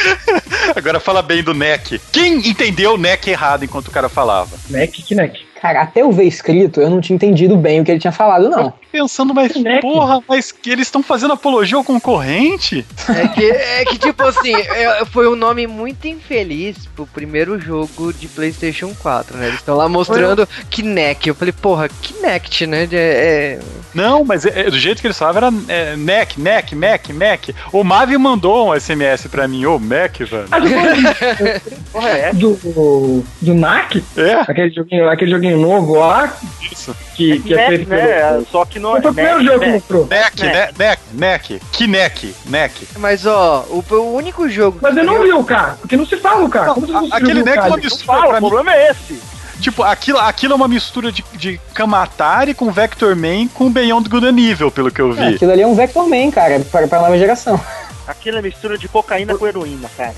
[0.75, 2.01] Agora fala bem do NEC.
[2.11, 4.57] Quem entendeu o NEC errado enquanto o cara falava?
[4.71, 5.52] Neck, que neck.
[5.63, 8.51] Cara, até eu ver escrito, eu não tinha entendido bem o que ele tinha falado,
[8.51, 8.73] não.
[8.93, 9.81] Pensando, mas Kinect.
[9.81, 12.85] porra, mas que eles estão fazendo apologia ao concorrente?
[13.09, 18.13] É que, é que tipo assim, é- foi um nome muito infeliz pro primeiro jogo
[18.13, 19.47] de PlayStation 4, né?
[19.47, 21.27] Eles estão lá mostrando Kinect.
[21.29, 22.87] Eu falei, porra, Kinect, né?
[22.93, 23.59] É, é-
[23.95, 27.49] Não, mas é- é, do jeito que eles falavam era é, NEC, NEC, Mac, Mac.
[27.73, 30.45] O Mavi mandou um SMS pra mim, ô Mac, velho.
[30.51, 30.59] Ah,
[31.93, 32.33] Porra, é.
[32.33, 36.35] do, do NAC, É, aquele joguinho, aquele joguinho novo lá,
[36.71, 36.95] isso.
[37.17, 38.01] que, que é Neck, feito pelo.
[38.03, 38.45] né?
[38.51, 39.01] Só que é.
[39.03, 39.75] Foi o primeiro Neck, jogo que Neck.
[39.79, 40.07] mostrou.
[40.09, 40.79] NEC, Neck.
[40.79, 42.89] NEC, NEC, Kinec, NEC.
[42.99, 44.79] Mas ó, o, o único jogo.
[44.83, 46.75] Mas eu não que vi o cara, porque não se fala o cara.
[46.75, 48.49] Como você A- Aquele ver o NEC é uma Não mistura fala, pra o mim.
[48.49, 49.21] problema é esse.
[49.61, 54.27] Tipo, aquilo, aquilo é uma mistura de, de Kamatari com Vector Man com Beyond Good
[54.27, 55.35] and Evil, pelo que eu É, vi.
[55.37, 57.61] aquilo ali é um Vector Man, cara, pra, pra nova geração.
[58.05, 60.13] Aquilo é mistura de cocaína com heroína, cara.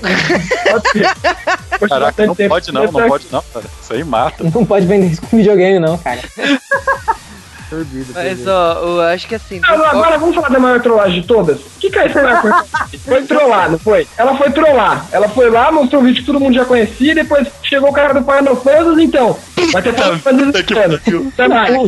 [0.71, 1.87] Pode ser.
[1.87, 3.65] Caraca, não pode não, não pode não, cara.
[3.83, 4.43] Isso aí mata.
[4.51, 6.19] Não pode vender isso com videogame, não, cara.
[7.69, 9.59] Proibido, Mas ó, eu acho que assim.
[9.63, 11.59] Ah, Agora, agora vamos falar da maior trollagem de todas.
[11.59, 12.99] O que, que a Square foi?
[12.99, 14.07] Foi trollar, não foi?
[14.17, 15.05] Ela foi trollar.
[15.11, 17.93] Ela foi lá, mostrou um vídeo que todo mundo já conhecia, e depois chegou o
[17.93, 19.37] cara do Final Fantasy, então.
[19.71, 20.63] Vai ter Final Fantasy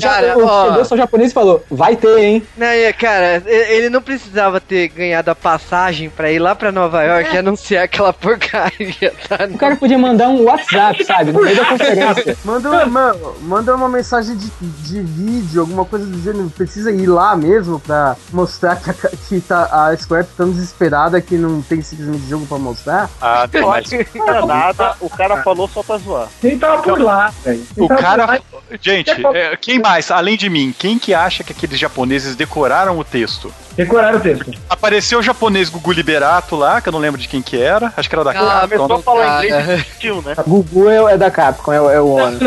[0.02, 0.82] cara, o ó.
[0.82, 2.44] o japonês falou, vai ter, hein?
[2.58, 7.04] Não, é, cara, ele não precisava ter ganhado a passagem pra ir lá pra Nova
[7.04, 9.48] York e anunciar aquela porcaria, tá?
[9.50, 12.38] O cara podia mandar um WhatsApp, sabe, no meio da conferência.
[12.44, 16.50] Manda, uma- mano, manda uma mensagem de, de vídeo, alguma coisa do gênero.
[16.50, 21.20] Precisa ir lá mesmo pra mostrar que a, que tá, a Square tá tão desesperada
[21.22, 23.10] que não tem simplesmente jogo pra mostrar.
[23.22, 26.28] Ah, mas que não era nada, o cara falou só pra zoar.
[26.44, 27.64] Ele tava por lá, velho.
[27.78, 28.40] O cara.
[28.82, 33.04] Gente, é, quem mais, além de mim, quem que acha que aqueles japoneses decoraram o
[33.04, 33.52] texto?
[33.78, 34.52] Decoraram o texto.
[34.68, 37.94] Apareceu o japonês Gugu Liberato lá, que eu não lembro de quem que era.
[37.96, 38.68] Acho que era da Ah, Capcom.
[38.78, 39.46] Começou a falar cara.
[39.46, 40.36] inglês e desistiu, né?
[40.48, 42.40] Gugu é, é da Capcom, é, o- é o ONU.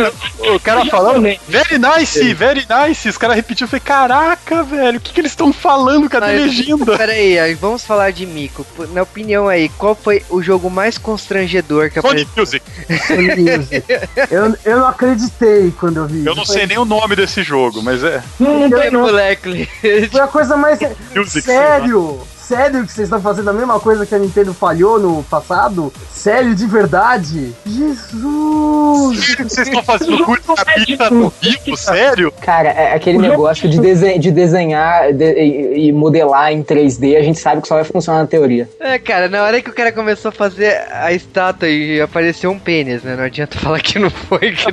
[0.56, 3.09] O cara falando, very nice, very nice.
[3.10, 6.08] Os caras repetiam, eu falei, caraca, velho, o que, que eles estão falando?
[6.08, 6.96] Cadê a legenda?
[6.96, 8.66] Pera aí, aí, vamos falar de Mico.
[8.92, 12.30] Na opinião aí, qual foi o jogo mais constrangedor que Sony apareceu?
[12.36, 12.66] Music.
[13.06, 13.84] Sony Music.
[14.30, 16.24] eu, eu não acreditei quando eu vi.
[16.24, 18.22] Eu não sei nem o nome desse jogo, mas é.
[18.38, 18.90] Não, não tem.
[18.90, 19.68] Moleque,
[20.10, 20.78] Foi a coisa mais.
[21.14, 22.20] Music, Sério?
[22.50, 25.92] Sério que vocês estão fazendo a mesma coisa que a Nintendo falhou no passado?
[26.12, 27.52] Sério, de verdade?
[27.64, 29.36] Jesus!
[29.40, 31.76] Vocês estão fazendo curso da pista no Rio?
[31.76, 32.32] Sério?
[32.40, 37.38] Cara, é aquele negócio de, desen- de desenhar de- e, modelar em 3D, a gente
[37.38, 38.68] sabe que só vai funcionar na teoria.
[38.80, 42.58] É, cara, na hora que o cara começou a fazer a estátua e apareceu um
[42.58, 43.14] pênis, né?
[43.16, 44.52] Não adianta falar que não foi.
[44.52, 44.64] Que...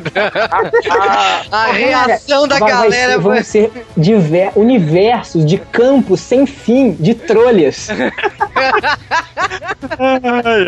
[1.52, 7.14] a reação da galera ser- vão ser diver- universos de campos sem fim de
[7.72, 7.88] trolhas.
[10.00, 10.66] Ai,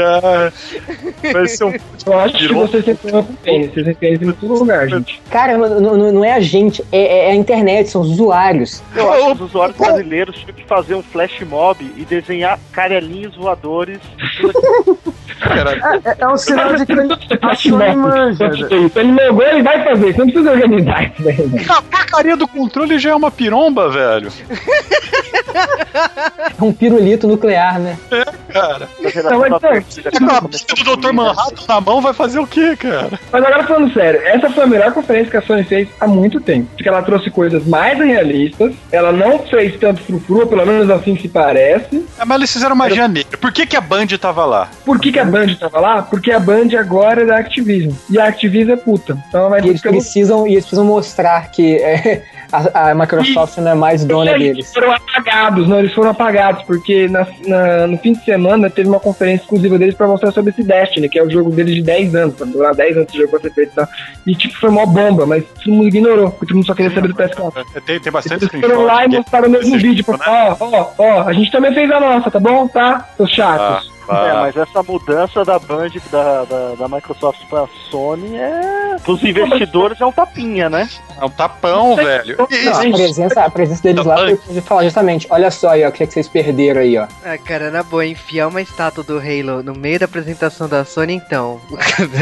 [1.23, 1.33] ai.
[1.33, 1.73] Vai ser um.
[2.05, 3.71] Eu acho que vocês têm problema com pênis.
[3.73, 5.21] Vocês têm pênis em todo lugar, gente.
[5.29, 8.81] Cara, não, não- não é a gente, é, é a internet, são os usuários.
[8.95, 13.35] Eu acho que os usuários brasileiros tinham que fazer um flash mob e desenhar carelinhos
[13.35, 13.99] voadores.
[15.39, 15.81] Caralho.
[16.05, 18.47] É, é um sinal de que a Sony manja.
[18.47, 18.67] né?
[18.95, 20.13] Ele logou, ele vai fazer.
[20.13, 21.65] Você não precisa organizar isso daí.
[21.69, 24.31] A porcaria do controle já é uma piromba, velho.
[26.59, 27.97] É um pirulito nuclear, né?
[28.51, 28.87] Cara.
[29.01, 31.13] Mas, sério, Tá com a pista do Dr.
[31.13, 33.19] Manhattan na mão, vai fazer o quê, cara?
[33.31, 36.39] Mas agora falando sério, essa foi a melhor conferência que a Sony fez há muito
[36.39, 36.67] tempo.
[36.75, 41.27] Porque ela trouxe coisas mais realistas, ela não fez tanto frufru, pelo menos assim se
[41.27, 42.05] parece.
[42.19, 43.37] É, mas eles fizeram magia negra.
[43.37, 44.67] Por que, que a Band tava lá?
[44.85, 46.01] Por que, que a Band tava lá?
[46.01, 47.91] Porque a Band agora é da Activision.
[48.09, 49.17] E a Activision é puta.
[49.27, 53.57] Então ela vai E eles precisam, e eles precisam mostrar que é, a, a Microsoft
[53.57, 54.73] não é mais dona Eles deles.
[54.73, 58.99] foram apagados, não, eles foram apagados, porque na- na- no fim de semana teve uma
[58.99, 62.15] conferência exclusiva deles pra mostrar sobre esse Destiny, que é o jogo deles de 10
[62.15, 63.87] anos, pra durar 10 anos de jogo pra ser feito e tal.
[64.25, 67.07] E tipo, foi mó bomba, mas todo mundo ignorou, porque todo mundo só queria saber
[67.09, 67.65] do PS4.
[67.75, 70.57] É, Tem, tem bastante Eles foram lá e mostraram o mesmo Esse vídeo, pra falar,
[70.59, 72.67] ó, ó, ó, a gente também fez a nossa, tá bom?
[72.67, 73.07] Tá?
[73.17, 73.89] Seus chatos.
[73.91, 78.95] Ah, É, mas essa mudança da Band da, da, da Microsoft pra Sony é.
[79.07, 80.87] Os investidores é um tapinha, né?
[81.19, 82.37] é um tapão, velho.
[82.37, 85.89] Não, a presença, a presença deles lá foi de falar justamente, olha só aí, ó,
[85.89, 87.07] o que, é que vocês perderam aí, ó.
[87.23, 91.13] Ah, cara, na boa, enfiar uma estátua do Halo no meio da apresentação da Sony,
[91.13, 91.59] então.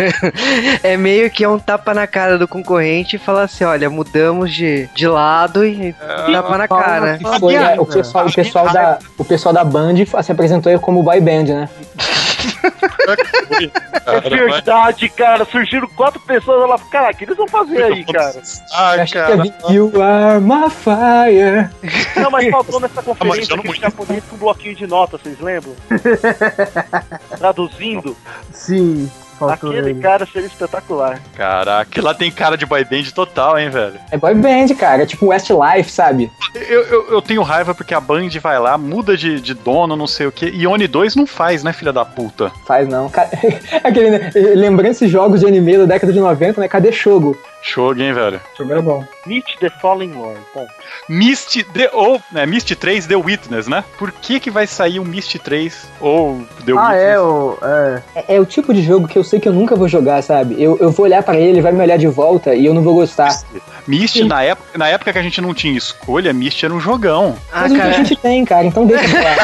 [0.83, 4.51] é meio que é um tapa na cara do concorrente e falar assim: olha, mudamos
[4.51, 7.19] de, de lado e tapa na cara.
[7.39, 11.19] Foi, é, o, pessoal, o, pessoal da, o pessoal da Band se apresentou como boy
[11.19, 11.69] band, né?
[14.07, 15.45] É verdade, cara.
[15.45, 16.77] Surgiram quatro pessoas lá.
[16.89, 18.41] Caraca, o que eles vão fazer aí, cara?
[18.73, 19.43] Ai, que cara.
[19.43, 21.69] é You are my fire.
[22.15, 23.81] Não, mas faltou nessa Ah, conferência eu não aquele muito.
[23.81, 25.75] japonês com um bloquinho de nota, vocês lembram?
[27.37, 28.15] Traduzindo.
[28.51, 29.09] Sim.
[29.37, 30.01] Faltou Aquele ele.
[30.01, 31.19] cara seria espetacular.
[31.35, 33.99] Caraca, lá tem cara de boy band total, hein, velho?
[34.11, 35.03] É boy band, cara.
[35.03, 36.31] É tipo Westlife, sabe?
[36.55, 40.07] Eu, eu, eu tenho raiva porque a Band vai lá, muda de, de dono, não
[40.07, 40.47] sei o que.
[40.47, 42.51] E Oni 2 não faz, né, filha da puta?
[42.65, 43.11] Faz não.
[43.83, 44.31] Aquele, né?
[44.55, 46.67] Lembrando esses jogos de anime da década de 90, né?
[46.67, 47.37] Cadê Shogo?
[47.67, 48.39] Show, hein, velho?
[48.53, 49.03] O jogo era bom.
[49.25, 50.39] Meet the Fallen Lord.
[50.55, 50.65] Bom,
[51.09, 53.83] Myst The, ou, né, Myst 3 The Witness, né?
[53.99, 57.03] Por que que vai sair um Myst 3 ou The Ah, Witness?
[57.03, 57.57] é, o.
[57.61, 58.01] É.
[58.15, 60.55] É, é o tipo de jogo que eu sei que eu nunca vou jogar, sabe?
[60.61, 62.81] Eu, eu vou olhar pra ele, ele vai me olhar de volta e eu não
[62.81, 63.37] vou gostar.
[63.85, 67.35] Myst, na época, na época que a gente não tinha escolha, Myst era um jogão.
[67.51, 69.35] Ah, Mas o que a cara, gente tem, cara, então deixa lá.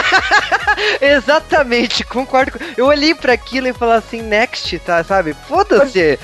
[1.02, 2.52] exatamente, concordo.
[2.54, 5.34] com- Eu olhei pra aquilo e falei assim, next, tá, sabe?
[5.48, 6.18] Foda-se.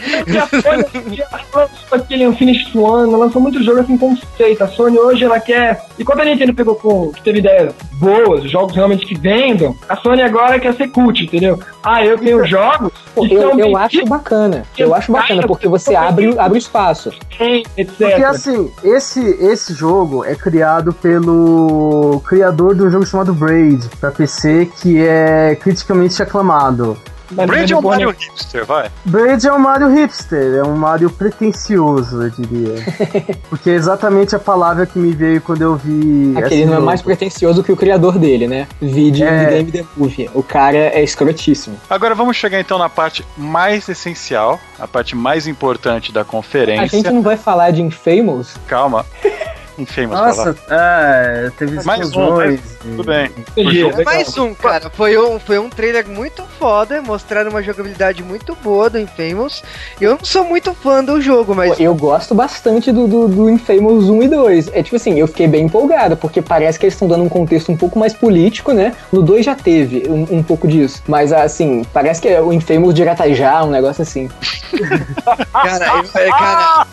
[1.91, 4.63] E a Sony já lançou aquele Unfinished One, lançou muito jogo assim conceito.
[4.63, 5.85] A Sony hoje ela quer.
[5.97, 7.11] E quando a Nintendo pegou com.
[7.11, 11.59] que teve ideias boas, jogos realmente que vendam, a Sony agora quer ser cult, entendeu?
[11.83, 12.91] Ah, eu tenho jogos.
[13.13, 14.63] Pô, que eu, são eu acho bacana.
[14.77, 17.11] Eu acho bacana, porque você abre, abre o espaço.
[17.39, 17.97] etc.
[17.97, 24.11] Porque assim, esse, esse jogo é criado pelo criador de um jogo chamado Braid pra
[24.11, 26.97] PC, que é criticamente aclamado.
[27.31, 27.81] Brand é um?
[27.81, 28.89] Mario Hipster, vai.
[29.05, 32.75] Braid é um Mario hipster, é um Mario pretencioso, eu diria.
[33.49, 36.33] Porque é exatamente a palavra que me veio quando eu vi.
[36.37, 38.67] Aquele não é mais pretencioso que o criador dele, né?
[38.81, 39.45] Vídeo É.
[39.45, 40.29] The Game The Movie.
[40.33, 41.77] O cara é escrotíssimo.
[41.89, 46.87] Agora vamos chegar então na parte mais essencial, a parte mais importante da A conferência.
[46.87, 48.55] gente não vai falar de Infamous?
[48.67, 49.05] Calma.
[49.79, 50.19] Infamous.
[50.19, 52.59] Nossa, é, teve Mais um, mais- explosões.
[52.81, 53.29] Tudo bem.
[53.55, 54.03] Entendi.
[54.03, 54.89] Mais um, cara.
[54.89, 59.63] Foi um, foi um trailer muito foda, mostraram uma jogabilidade muito boa do Infamous.
[59.99, 64.09] Eu não sou muito fã do jogo, mas Eu gosto bastante do, do, do Infamous
[64.09, 64.69] 1 e 2.
[64.73, 67.71] É tipo assim, eu fiquei bem empolgado, porque parece que eles estão dando um contexto
[67.71, 68.93] um pouco mais político, né?
[69.11, 71.01] No 2 já teve um, um pouco disso.
[71.07, 74.29] Mas assim, parece que é o Infamous de Iratajá, um negócio assim.
[75.51, 76.87] cara, eu, cara,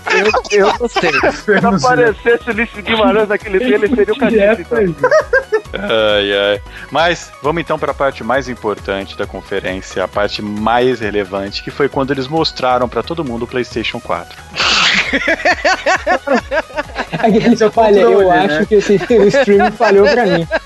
[0.50, 1.10] eu, eu gostei.
[1.32, 4.78] se aparecesse o Guimarães naquele trailer, seria o Cadiz, então.
[5.72, 6.62] Ai, ai.
[6.90, 11.70] Mas vamos então para a parte mais importante da conferência, a parte mais relevante, que
[11.70, 14.36] foi quando eles mostraram para todo mundo o PlayStation 4.
[17.18, 18.66] Aquele falha, eu controle, acho né?
[18.66, 20.46] que esse o streaming falhou pra mim.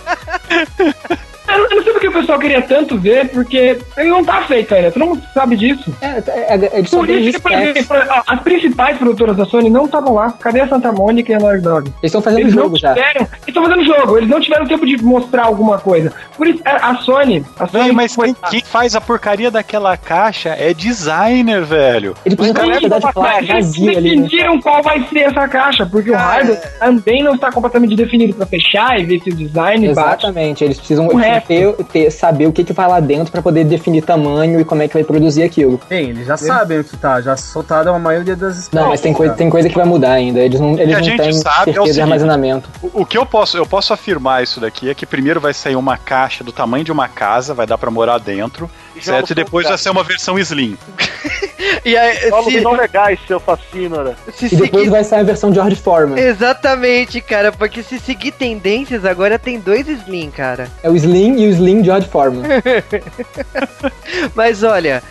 [2.00, 5.06] Não- não porque o pessoal queria tanto ver, porque ele não tá feito ainda, todo
[5.06, 5.94] mundo sabe disso.
[6.00, 10.14] É, é, é, Por isso que, por exemplo, as principais produtoras da Sony não estavam
[10.14, 10.32] lá.
[10.32, 11.88] Cadê a Santa Mônica e a Naughty Dog?
[11.88, 12.94] Eles estão fazendo Eles não jogo já.
[12.94, 13.20] tiveram.
[13.20, 16.12] Eles estão fazendo jogo, eles não tiveram tempo de mostrar alguma coisa.
[16.36, 17.44] Por isso, a Sony.
[17.58, 22.14] A Sony Véi, mas quem, quem faz a porcaria daquela caixa é designer, velho.
[22.24, 24.16] Eles quantidade de placa vazia ali.
[24.16, 24.22] Né?
[24.22, 26.22] definiram qual vai ser essa caixa, porque Cara.
[26.22, 30.26] o hardware também não está completamente definido pra fechar e ver se o design bate.
[30.26, 31.08] Exatamente, eles precisam
[31.46, 34.83] ter, ter- saber o que, que vai lá dentro pra poder definir tamanho e como
[34.83, 35.81] é que vai produzir aquilo.
[35.88, 39.12] Bem, eles já sabem o que tá, já soltaram a maioria das Não, mas tem
[39.12, 40.40] coisa, tem coisa que vai mudar ainda.
[40.40, 42.00] Eles não, eles a não gente têm sabe é o certeza de seguinte.
[42.03, 42.68] armazenamento.
[42.83, 45.76] O, o que eu posso, eu posso afirmar isso daqui é que primeiro vai sair
[45.76, 49.31] uma caixa do tamanho de uma casa, vai dar pra morar dentro, certo?
[49.31, 50.76] E depois vai ser uma versão slim.
[51.85, 54.16] E aí, se, não legais, seu fascínora.
[54.35, 54.90] se E depois seguir.
[54.90, 56.18] vai sair a versão George Foreman.
[56.18, 60.68] Exatamente, cara, porque se seguir tendências, agora tem dois Slim, cara.
[60.83, 62.42] É o Slim e o Slim George Foreman.
[64.35, 65.02] Mas olha,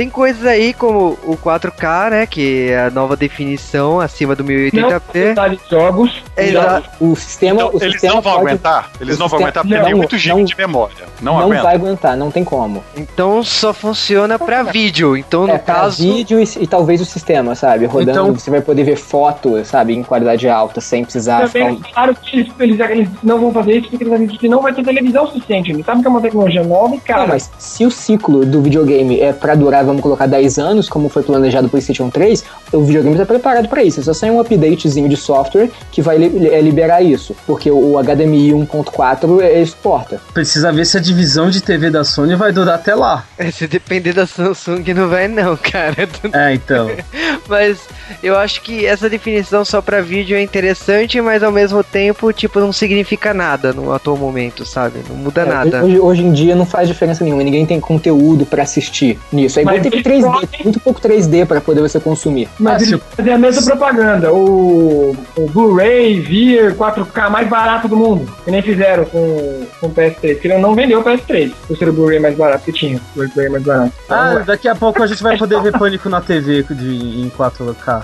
[0.00, 2.26] tem coisas aí como o 4K, né?
[2.26, 5.00] Que é a nova definição acima do Não 1080p.
[5.12, 6.22] quantidade de jogos.
[6.34, 8.90] Exa- O sistema, Então, o eles sistema não vão pode- aguentar?
[8.98, 10.96] Eles o não vão sistema- aguentar porque não, tem 8 GB não- de memória.
[11.20, 11.62] Não, Não, aguenta.
[11.64, 12.82] vai aguentar, não tem como.
[12.96, 15.18] Então só funciona pra vídeo.
[15.18, 16.02] Então, no é pra caso.
[16.02, 17.84] vídeo e, e talvez o sistema, sabe?
[17.84, 19.94] Rodando, Então- você vai poder ver foto, sabe?
[19.94, 23.52] Em qualidade alta, sem precisar ficar Também um- claro que eles, eles, eles não vão
[23.52, 25.70] fazer isso porque eles acreditam que não vai ter televisão suficiente.
[25.72, 27.20] Eles sabem que é uma tecnologia nova e cara.
[27.22, 31.08] Não, mas se o ciclo do videogame é pra durar, vamos colocar 10 anos, como
[31.08, 34.00] foi planejado pro PlayStation 3, o videogame está preparado pra isso.
[34.00, 37.34] É só sair um updatezinho de software que vai li- é, liberar isso.
[37.46, 40.20] Porque o HDMI 1.4 é, exporta.
[40.32, 43.24] Precisa ver se a divisão de TV da Sony vai durar até lá.
[43.52, 46.08] Se depender da Samsung, não vai, não, cara.
[46.32, 46.90] É, então.
[47.48, 47.78] Mas
[48.22, 52.60] eu acho que essa definição só pra vídeo é interessante, mas ao mesmo tempo, tipo,
[52.60, 55.00] não significa nada no atual momento, sabe?
[55.08, 55.84] Não muda É, nada.
[55.84, 59.58] Hoje, hoje em dia não faz diferença nenhuma, ninguém tem conteúdo pra assistir nisso.
[59.58, 62.48] É Mas teve eles 3D, podem- tem muito pouco 3D pra poder você consumir.
[62.58, 64.32] Mas Ah, eles a mesma propaganda.
[64.32, 68.30] O, o Blu-ray, Vir, 4K mais barato do mundo.
[68.44, 70.38] Que nem fizeram com, com o PS3.
[70.40, 71.52] Que não vendeu o PS3.
[71.68, 72.98] Por ser o Blu-ray mais barato que tinha.
[73.16, 73.92] O Blu-ray mais barato.
[74.08, 78.02] Ah, daqui a pouco a gente vai poder ver pânico na TV de, em 4K.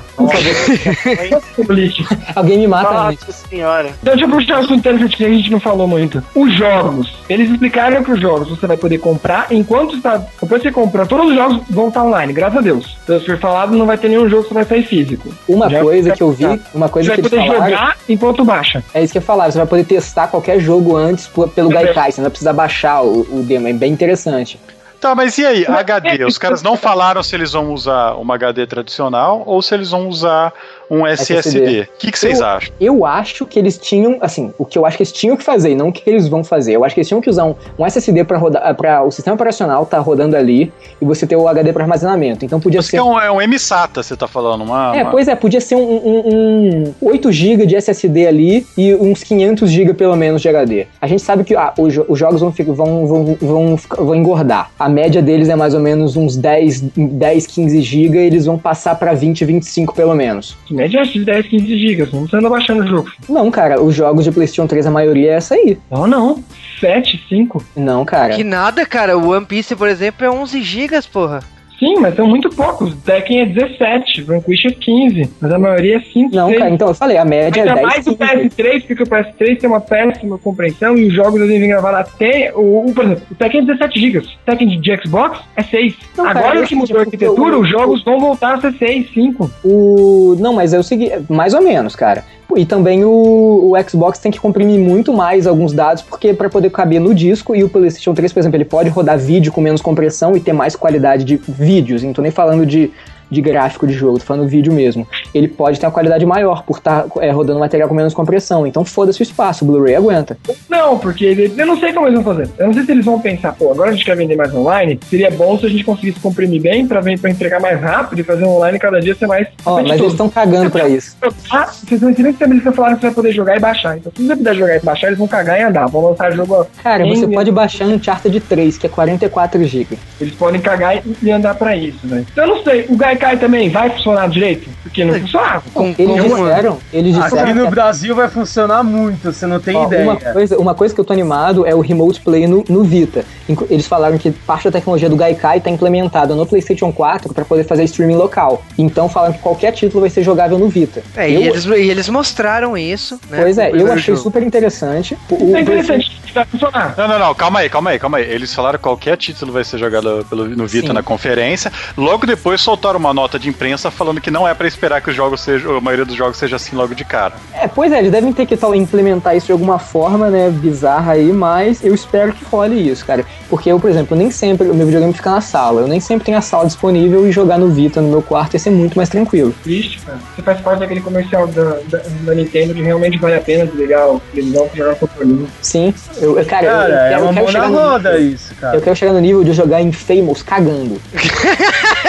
[1.58, 2.04] O lixo.
[2.34, 3.44] Alguém me mata Nossa antes.
[3.48, 3.88] senhora.
[4.00, 6.22] Então, deixa eu puxar o assunto interessante que a gente não falou muito.
[6.34, 7.12] Os jogos.
[7.28, 10.16] Eles explicaram que os jogos você vai poder comprar enquanto está.
[10.40, 12.96] Depois que você compra todos os jogos jogos vão estar online, graças a Deus.
[13.24, 15.28] For falado, não vai ter nenhum jogo que vai sair físico.
[15.48, 18.44] Uma Já coisa que eu vi, uma coisa Você que vai poder falaram, jogar enquanto
[18.44, 18.84] baixa.
[18.94, 21.74] é isso que eu falar, você vai poder testar qualquer jogo antes pelo É.
[21.74, 24.58] Gaikai, você não vai precisar baixar o, o demo, é bem interessante.
[25.06, 26.22] Tá, mas e aí, Mas HD?
[26.22, 29.90] é Os caras não falaram se eles vão usar uma HD tradicional ou se eles
[29.92, 30.52] vão usar
[30.90, 31.82] um SSD.
[31.82, 32.74] O que, que vocês Eu- acham?
[32.80, 35.70] Eu acho que eles tinham, assim, o que eu acho que eles tinham que fazer,
[35.72, 36.74] e não o que eles vão fazer.
[36.74, 39.34] Eu acho que eles tinham que usar um, um SSD para rodar, para o sistema
[39.34, 42.44] operacional tá rodando ali e você ter o HD para armazenamento.
[42.44, 44.96] Então podia Isso ser que é um, é um M-SATA, você tá falando, uma...
[44.96, 48.94] É, uma- pois é, podia ser um, um, um 8 GB de SSD ali e
[48.94, 50.86] uns 500 GB pelo menos de HD.
[51.00, 54.70] A gente sabe que ah, os, os jogos vão, vão, vão, vão, vão engordar.
[54.78, 58.56] A média deles é mais ou menos uns 10, 10 15 GB e eles vão
[58.56, 60.56] passar pra 20, 25 pelo menos.
[60.70, 62.12] Média de 10, 15 gigas.
[62.12, 63.10] Não você anda baixando o jogo.
[63.28, 65.76] Não, cara, os jogos de PlayStation 3, a maioria é essa aí.
[65.90, 66.42] Não, não.
[66.80, 67.62] 7, 5.
[67.76, 68.34] Não, cara.
[68.34, 69.18] Que nada, cara.
[69.18, 71.40] O One Piece, por exemplo, é 11 gigas, porra.
[71.78, 72.94] Sim, mas são muito poucos.
[73.04, 75.30] Tekken é 17, Vanquish é 15.
[75.40, 76.58] Mas a maioria é 5, Não, 6.
[76.58, 78.32] cara, então eu falei, a média é Ainda 10, mais o 15.
[78.48, 82.50] PS3, porque o PS3 tem uma péssima compreensão e os jogos devem vir gravados até.
[82.54, 84.18] O, o, por exemplo, o Tekken é 17 GB.
[84.18, 85.94] O Tekken de Xbox é 6.
[86.16, 88.72] Não, cara, Agora eu que mudou a arquitetura, o- os jogos vão voltar a ser
[88.72, 89.50] 6, 5.
[89.62, 90.34] O...
[90.38, 92.24] Não, mas é o seguinte, mais ou menos, cara.
[92.54, 96.70] E também o, o Xbox tem que comprimir muito mais alguns dados, porque para poder
[96.70, 99.80] caber no disco, e o PlayStation 3, por exemplo, ele pode rodar vídeo com menos
[99.80, 102.02] compressão e ter mais qualidade de vídeos.
[102.14, 102.90] Tô nem falando de,
[103.30, 105.06] de gráfico de jogo, tô falando vídeo mesmo.
[105.34, 108.66] Ele pode ter uma qualidade maior por estar rodando material com menos compressão.
[108.66, 110.36] Então foda-se o espaço, o Blu-ray aguenta.
[110.68, 112.48] Não, porque ele- eu não sei como eles vão fazer.
[112.58, 114.98] Eu não sei se eles vão pensar, pô, agora a gente quer vender mais online.
[115.08, 118.44] Seria bom se a gente conseguisse comprimir bem pra, pra entregar mais rápido e fazer
[118.44, 119.48] online cada dia ser mais.
[119.64, 121.16] Ó, mas eles estão cagando pra isso.
[121.50, 123.96] Ah, vocês não ensinam que eles falaram que você vai poder jogar e baixar.
[123.98, 125.86] Então, se você puder jogar e baixar, eles vão cagar e andar.
[125.86, 126.66] Vão lançar jogo.
[126.82, 129.98] Cara, Em- você pode baixar Uncharted 3, que é 44 GB.
[130.20, 132.24] Eles podem cagar e, andar pra isso, né?
[132.30, 132.86] Então, eu não sei.
[132.88, 134.68] O Gaikai também vai funcionar direito?
[134.82, 135.62] Porque não funcionava.
[135.72, 139.58] Com, Eles com- disseram, eles disseram Aqui que no Brasil vai funcionar muito, você não
[139.58, 140.04] tem Ó, ideia.
[140.04, 143.24] Uma coisa, uma coisa que eu tô animado é o Remote Play no, no Vita.
[143.70, 147.64] Eles falaram que parte da tecnologia do Gaikai tá implementada no PlayStation 4 para poder
[147.64, 148.62] fazer streaming local.
[148.76, 151.02] Então falaram que qualquer título vai ser jogável no Vita.
[151.16, 153.38] É, eu, e, eles, e eles mostraram isso, né?
[153.40, 154.18] pois é, eu achei jogo.
[154.18, 155.16] super interessante.
[155.30, 156.20] O, é interessante.
[156.32, 156.94] Vai funcionar.
[156.98, 158.24] Não, não, não, calma aí, calma aí, calma aí.
[158.24, 160.92] Eles falaram que qualquer título vai ser jogado pelo, no Vita Sim.
[160.92, 161.72] na conferência.
[161.96, 165.16] Logo depois soltaram uma nota de imprensa falando que não é pra esperar que os
[165.16, 167.34] jogos sejam, a maioria dos jogos seja assim logo de cara.
[167.52, 171.12] É, pois é, eles devem ter que tal, implementar isso de alguma forma, né, bizarra
[171.12, 173.24] aí, mas eu espero que role isso, cara.
[173.48, 175.80] Porque eu, por exemplo, nem sempre o meu videogame fica na sala.
[175.82, 178.58] Eu nem sempre tenho a sala disponível e jogar no Vita no meu quarto ia
[178.60, 179.54] ser muito mais tranquilo.
[179.62, 180.18] Triste, cara.
[180.34, 184.08] Você faz parte daquele comercial da, da, da Nintendo de realmente vale a pena desligar
[184.08, 185.46] o televisão pra jogar no controle.
[185.62, 187.68] Sim, eu, eu- cara, eu- eu, Cara, é quero, uma eu quero mão na chegar
[187.68, 188.76] no roda isso, cara.
[188.76, 191.00] Eu quero chegar no nível de jogar em Famous cagando.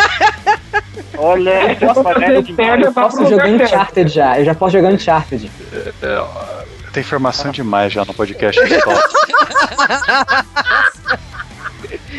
[1.18, 1.72] Olha, É.
[1.72, 3.74] Eu posso pro jogar lugar certo.
[3.74, 5.52] Uncharted já, eu já posso jogar Uncharted.
[6.94, 8.60] Tem informação demais já no podcast.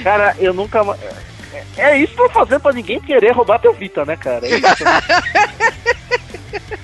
[0.02, 0.80] Cara, eu nunca.
[1.76, 4.46] É, é isso que eu vou fazer pra ninguém querer roubar teu Vita, né, cara?
[4.46, 4.66] É isso.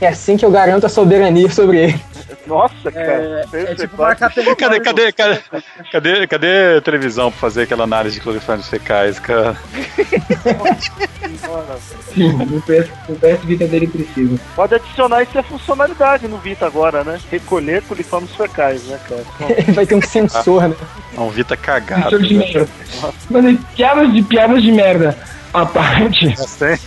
[0.01, 2.01] É assim que eu garanto a soberania sobre ele.
[2.47, 3.07] Nossa, cara.
[3.07, 4.83] É, Você- é você tipo marcar território.
[4.83, 9.57] Cadê, cadê, cadê, cadê, cadê a televisão pra fazer aquela análise de clorofórmios fecais, cara?
[12.17, 14.39] O PS, o PS Vita dele precisa.
[14.55, 17.19] Pode adicionar isso a funcionalidade no Vita agora, né?
[17.31, 19.25] Recolher coliformes fecais, né, cara?
[19.57, 20.77] Ele vai ter um sensor, né?
[21.17, 22.03] É um Vita cagado.
[22.05, 22.45] Sensor de né?
[22.53, 22.69] merda.
[23.31, 25.17] Mas aí, piadas de piadas de merda
[25.53, 26.35] à parte.
[26.59, 26.79] Tem?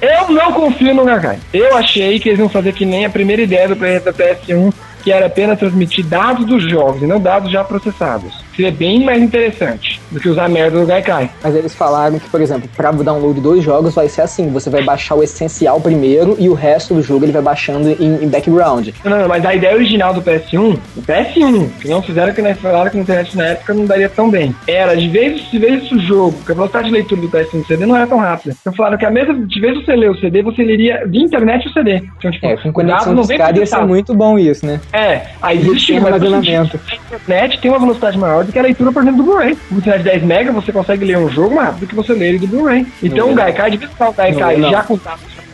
[0.00, 1.38] Eu não confio no Gagai.
[1.52, 4.72] Eu achei que eles iam fazer que nem a primeira ideia do planeta PS1,
[5.06, 8.44] que era apenas transmitir dados dos jogos e não dados já processados.
[8.56, 11.30] Seria bem mais interessante do que usar merda do Gaikai.
[11.42, 14.82] Mas eles falaram que, por exemplo, para download dos jogos vai ser assim: você vai
[14.82, 18.88] baixar o essencial primeiro e o resto do jogo ele vai baixando em, em background.
[19.04, 22.58] Não, não, mas a ideia original do PS1, o PS1, que não fizeram que nós
[22.58, 24.54] falaram que na internet na época não daria tão bem.
[24.66, 27.66] Era, de vez, de vez o jogo, que a velocidade de leitura do PS1 do
[27.66, 28.56] CD não era tão rápida.
[28.60, 31.68] Então falaram que a mesma, de vez você ler o CD, você leria via internet
[31.68, 32.02] o CD.
[32.18, 34.80] Então, tipo, É, com o conexão dado de escada ia ser muito bom isso, né?
[34.92, 36.80] É, aí existe mas armazenamento.
[36.90, 39.56] A internet tem uma velocidade maior do que a leitura, por exemplo, do Blu-ray.
[39.96, 42.28] Velocidade de 10 MB, você consegue ler um jogo mais rápido do que você lê
[42.28, 42.86] ele do Blu-ray.
[43.02, 44.98] Então Não, o Gaikai, de vez em quando o Gaikai Não, já com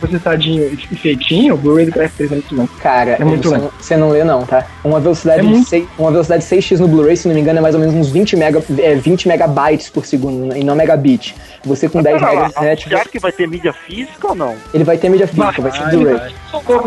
[0.07, 2.67] processadinho e feitinho, o Blu-ray do PS3 é muito bom.
[2.81, 3.63] Cara, É muito você, lento.
[3.63, 4.65] não, você não lê não, tá?
[4.83, 7.59] Uma velocidade, É de muito- 6, uma velocidade 6x no Blu-ray, se não me engano,
[7.59, 11.35] é mais ou menos uns 20, mega, é, 20 megabytes por segundo, e não megabit.
[11.65, 14.55] Você com 10 lá, megas de internet, Será que vai ter mídia física ou não?
[14.73, 16.33] ele vai ter mídia física, vai ser Blu-ray.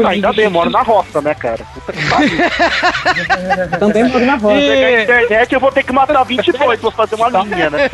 [0.05, 1.61] Ah, ainda bem, moro na roça, né, cara?
[1.75, 2.39] Puta que pariu.
[3.81, 4.61] Também moro na roda.
[4.61, 7.91] Pegar a internet, eu vou ter que matar 22 pra fazer uma linha, né?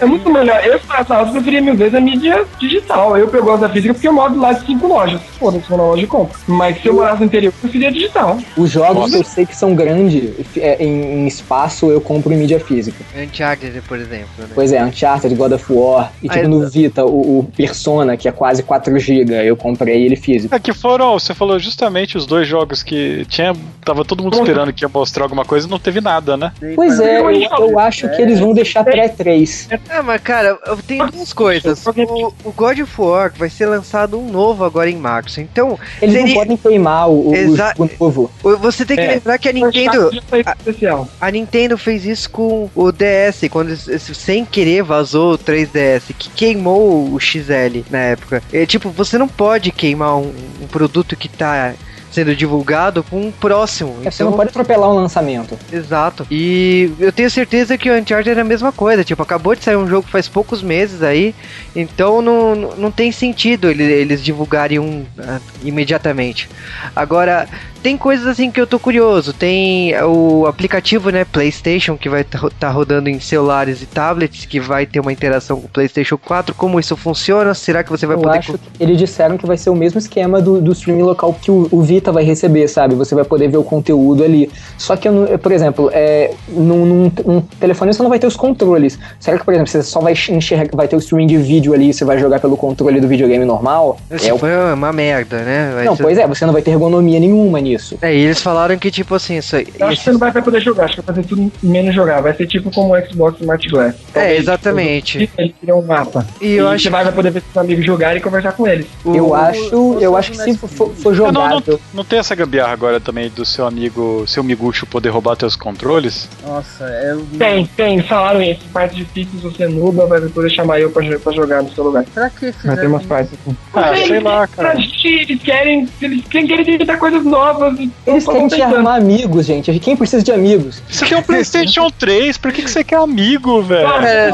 [0.00, 0.62] É muito melhor.
[0.64, 3.16] Eu, nessa hora, preferia mil vezes a mídia digital.
[3.16, 5.20] Eu, eu gosto da física porque eu moro lá de cinco lojas.
[5.38, 6.38] Foda-se, vou na loja e compro.
[6.46, 8.38] Mas se eu morasse no interior, eu preferia digital.
[8.56, 12.36] Os jogos que eu sei que são grandes é, em, em espaço, eu compro em
[12.36, 13.04] mídia física.
[13.16, 14.46] Uncharted, por exemplo, né?
[14.54, 16.12] Pois é, Uncharted, God of War.
[16.22, 20.04] E tipo Ah, no Vita, o, o Persona, que é quase 4 GB, eu comprei
[20.04, 20.54] ele físico.
[20.54, 23.54] É que foram, você falou justamente os dois jogos que tinha.
[23.84, 26.52] Tava todo mundo esperando que ia mostrar alguma coisa e não teve nada, né?
[26.74, 29.78] Pois é, eu, eu acho que eles vão deixar pré-3.
[29.88, 31.84] Ah, mas cara, eu tenho duas coisas.
[31.86, 35.40] O, o God of War vai ser lançado um novo agora em março.
[35.40, 38.30] Então, Eles não seria- podem queimar o, o Exa- novo.
[38.60, 39.14] você tem que É.
[39.14, 40.10] lembrar que a Nintendo.
[40.12, 41.08] Já foi especial.
[41.20, 47.12] A Nintendo fez isso com o DS, quando sem querer vazou o 3DS, que queimou
[47.12, 48.42] o XL na época.
[48.52, 51.74] É, tipo, você não pode queimar um, um produto que tá
[52.16, 53.98] sendo divulgado com um próximo.
[54.02, 55.58] É, Você não pode atropelar um lançamento.
[55.70, 56.26] Exato.
[56.30, 59.04] E eu tenho certeza que o Uncharted é a mesma coisa.
[59.04, 61.34] Tipo, acabou de sair um jogo faz poucos meses aí.
[61.74, 66.48] Então não, não tem sentido ele- eles divulgarem um ah, imediatamente.
[66.94, 67.46] Agora,
[67.86, 69.32] tem coisas assim que eu tô curioso.
[69.32, 74.84] Tem o aplicativo, né, PlayStation, que vai estar rodando em celulares e tablets, que vai
[74.86, 76.52] ter uma interação com o PlayStation 4.
[76.56, 77.54] Como isso funciona?
[77.54, 78.38] Será que você vai Eu poder.
[78.38, 81.48] acho que eles disseram que vai ser o mesmo esquema do, do streaming local que
[81.48, 82.96] o, o Vita vai receber, sabe?
[82.96, 84.50] Você vai poder ver o conteúdo ali.
[84.76, 88.26] Só que, eu eu, por exemplo, é, num, num- num telefone você não vai ter
[88.26, 88.98] os controles.
[89.20, 91.90] Será que, por exemplo, você só vai enxergar, vai ter o streaming de vídeo ali
[91.90, 93.96] e você vai jogar pelo controle do videogame normal?
[94.10, 95.70] Isso É o- uma merda, né?
[95.72, 97.75] Vai Não, ser- pois é, você não vai ter ergonomia nenhuma nisso.
[98.02, 99.66] É, e eles falaram que, tipo assim, isso aí.
[99.78, 102.20] Eu acho que você não vai poder jogar, acho que vai fazer tudo menos jogar.
[102.20, 103.94] Vai ser tipo como o Xbox Smart Glass.
[104.14, 105.30] É, exatamente.
[105.38, 106.26] Ele cria um mapa.
[106.40, 108.66] E eu E acho você vai, vai poder ver seus amigos jogarem e conversar com
[108.66, 108.86] eles.
[109.04, 111.62] Eu o- acho, eu acho que se for, for não, não,
[111.94, 116.28] não tem essa gambiarra agora também do seu amigo, seu miguxo poder roubar teus controles?
[116.46, 117.16] Nossa, é.
[117.38, 118.60] Tem, tem, falaram isso.
[118.72, 122.04] Partes difíceis você nuba, vai poder chamar eu pra, pra jogar no seu lugar.
[122.14, 123.56] Pra que Vai ter umas partes assim.
[123.74, 124.76] Ah, Eles- sei lá, cara.
[124.76, 125.88] gente, eles querem.
[126.00, 127.65] Eles querem, querem tentar coisas novas.
[128.06, 129.78] Eles tão querem te arrumar amigos, gente.
[129.78, 130.82] Quem precisa de amigos?
[130.88, 133.88] Você tem um PlayStation 3, por que, que você quer amigo, velho?
[134.04, 134.30] É,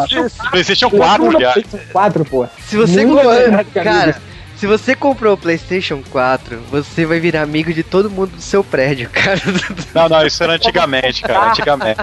[0.50, 1.64] PlayStation 4, aliás.
[1.92, 2.46] 4, pô.
[2.66, 4.31] se você vai ter Cara, amigos.
[4.62, 8.62] Se você comprou o PlayStation 4, você vai virar amigo de todo mundo do seu
[8.62, 9.40] prédio, cara.
[9.92, 11.50] Não, não, isso era antigamente, cara.
[11.50, 12.00] Antigamente.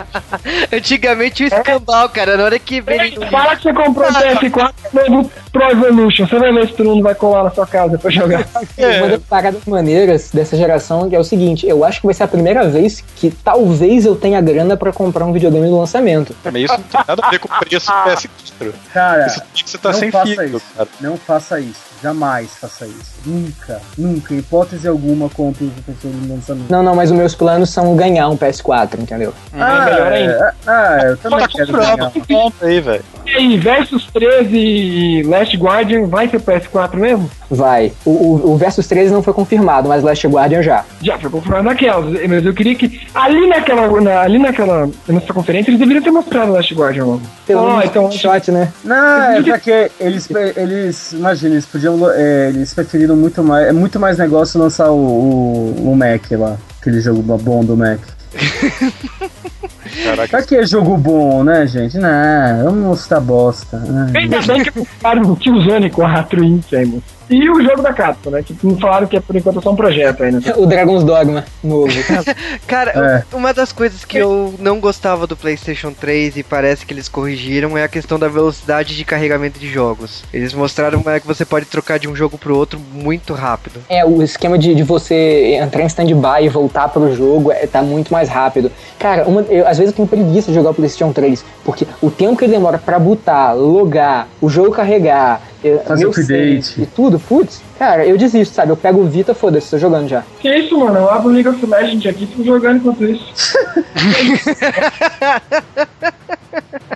[0.70, 3.01] Antigamente o escambau, cara, na hora que veio.
[3.01, 6.28] Ei, Fala que você comprou o PS4 novo Pro Evolution.
[6.28, 8.45] Você vai ver se todo mundo vai colar na sua casa pra jogar.
[8.78, 9.01] É.
[9.01, 12.24] Uma das paradas maneiras dessa geração que é o seguinte: eu acho que vai ser
[12.24, 16.36] a primeira vez que talvez eu tenha grana pra comprar um videogame no lançamento.
[16.43, 18.74] Mas isso não tem nada a ver com o preço do PS4.
[18.93, 20.62] Cara, Isso você tá não sem isso.
[20.76, 20.89] cara.
[20.99, 21.88] Não faça isso.
[22.01, 23.11] Jamais faça isso.
[23.25, 26.69] Nunca, nunca, em hipótese alguma, compre o console no lançamento.
[26.69, 29.33] Não, não, mas os meus planos são ganhar um PS4, entendeu?
[29.53, 30.31] Ah, melhor ainda.
[30.33, 32.11] é, Ah, eu Pô, também tá quero ganhar.
[32.27, 33.03] compra aí, velho.
[33.25, 37.29] E aí, Versus 13 e Last Guardian vai ser PS4 mesmo?
[37.49, 37.91] Vai.
[38.05, 40.85] O, o, o Versus 13 não foi confirmado, mas Last Guardian já.
[41.01, 43.01] Já foi confirmado naquela, mas eu queria que.
[43.15, 44.01] Ali naquela.
[44.01, 44.89] na- ali naquela.
[45.07, 47.21] Nessa conferência eles deveriam ter mostrado Last Guardian logo.
[47.47, 48.71] Pelo menos então- um shot, né?
[48.83, 53.99] Não, é porque eles, eles, imagina, eles podiam, é, eles preferiram muito mais, é muito
[53.99, 57.99] mais negócio lançar o, o, o Mac lá, aquele jogo bom do Mac.
[60.03, 60.27] Caraca.
[60.29, 61.97] Pra que jogo bom, né, gente?
[61.97, 63.77] Não, vamos mostrar bosta.
[63.77, 64.11] né?
[64.15, 67.03] Ainda bem que mostraram o Killzone 4 em Infamous.
[67.29, 68.41] E o jogo da Capcom, né?
[68.41, 70.39] Que não falaram que é por enquanto só um projeto ainda.
[70.57, 71.93] O Dragon's Dogma novo.
[72.65, 73.35] Cara, É.
[73.35, 77.77] uma das coisas que eu não gostava do PlayStation 3 e parece que eles corrigiram
[77.77, 80.23] é a questão da velocidade de carregamento de jogos.
[80.33, 83.79] Eles mostraram é, que você pode trocar de um jogo pro outro muito rápido.
[83.87, 87.83] É, o esquema de, de você entrar em stand-by e voltar pro jogo é, tá
[87.83, 88.71] muito mais rápido.
[88.97, 92.11] Cara, uma- eu- às vezes eu tenho preguiça de jogar o PlayStation 3, porque o
[92.11, 96.82] tempo que ele demora pra botar, logar, o jogo carregar, é, Fazer meu update.
[96.82, 98.71] e tudo, putz, cara, eu desisto, sabe?
[98.71, 100.23] Eu pego o Vita, foda-se, tô jogando já.
[100.39, 100.97] Que isso, mano?
[100.99, 103.25] Eu abro o League of Legends aqui e fico jogando enquanto isso.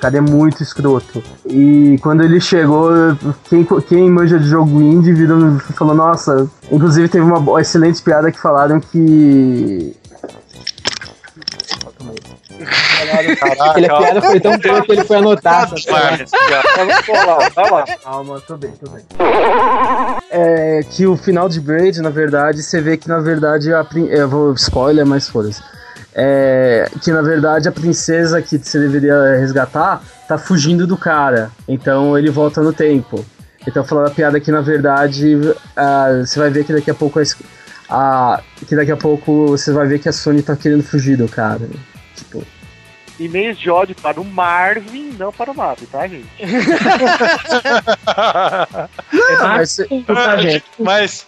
[0.00, 1.22] cara é muito escroto.
[1.46, 2.90] E quando ele chegou,
[3.48, 6.48] quem, quem manja de jogo indie virou, falou, nossa.
[6.70, 9.94] Inclusive teve uma excelente piada que falaram que.
[13.00, 15.68] Caraca, Aquele piada foi tão boa que ele foi anotar.
[15.68, 16.24] sabe?
[18.02, 19.02] Calma, tô bem, tô bem.
[20.30, 23.86] É que o final de Braid, na verdade, você vê que na verdade a.
[24.08, 25.62] Eu vou spoiler, mas foda-se.
[26.14, 31.50] É, que na verdade a princesa que você deveria resgatar tá fugindo do cara.
[31.68, 33.24] Então ele volta no tempo.
[33.66, 35.38] Então falando a piada que na verdade
[35.76, 37.22] ah, você vai ver que daqui a pouco a,
[37.88, 41.28] a, que daqui a pouco você vai ver que a Sony tá querendo fugir do
[41.28, 41.68] cara.
[42.16, 42.44] Tipo,
[43.20, 46.26] E-mails de ódio para o Marvin, não para o Mavi, tá, gente?
[49.12, 50.64] não, mas, Tá, gente.
[50.78, 51.26] Mas.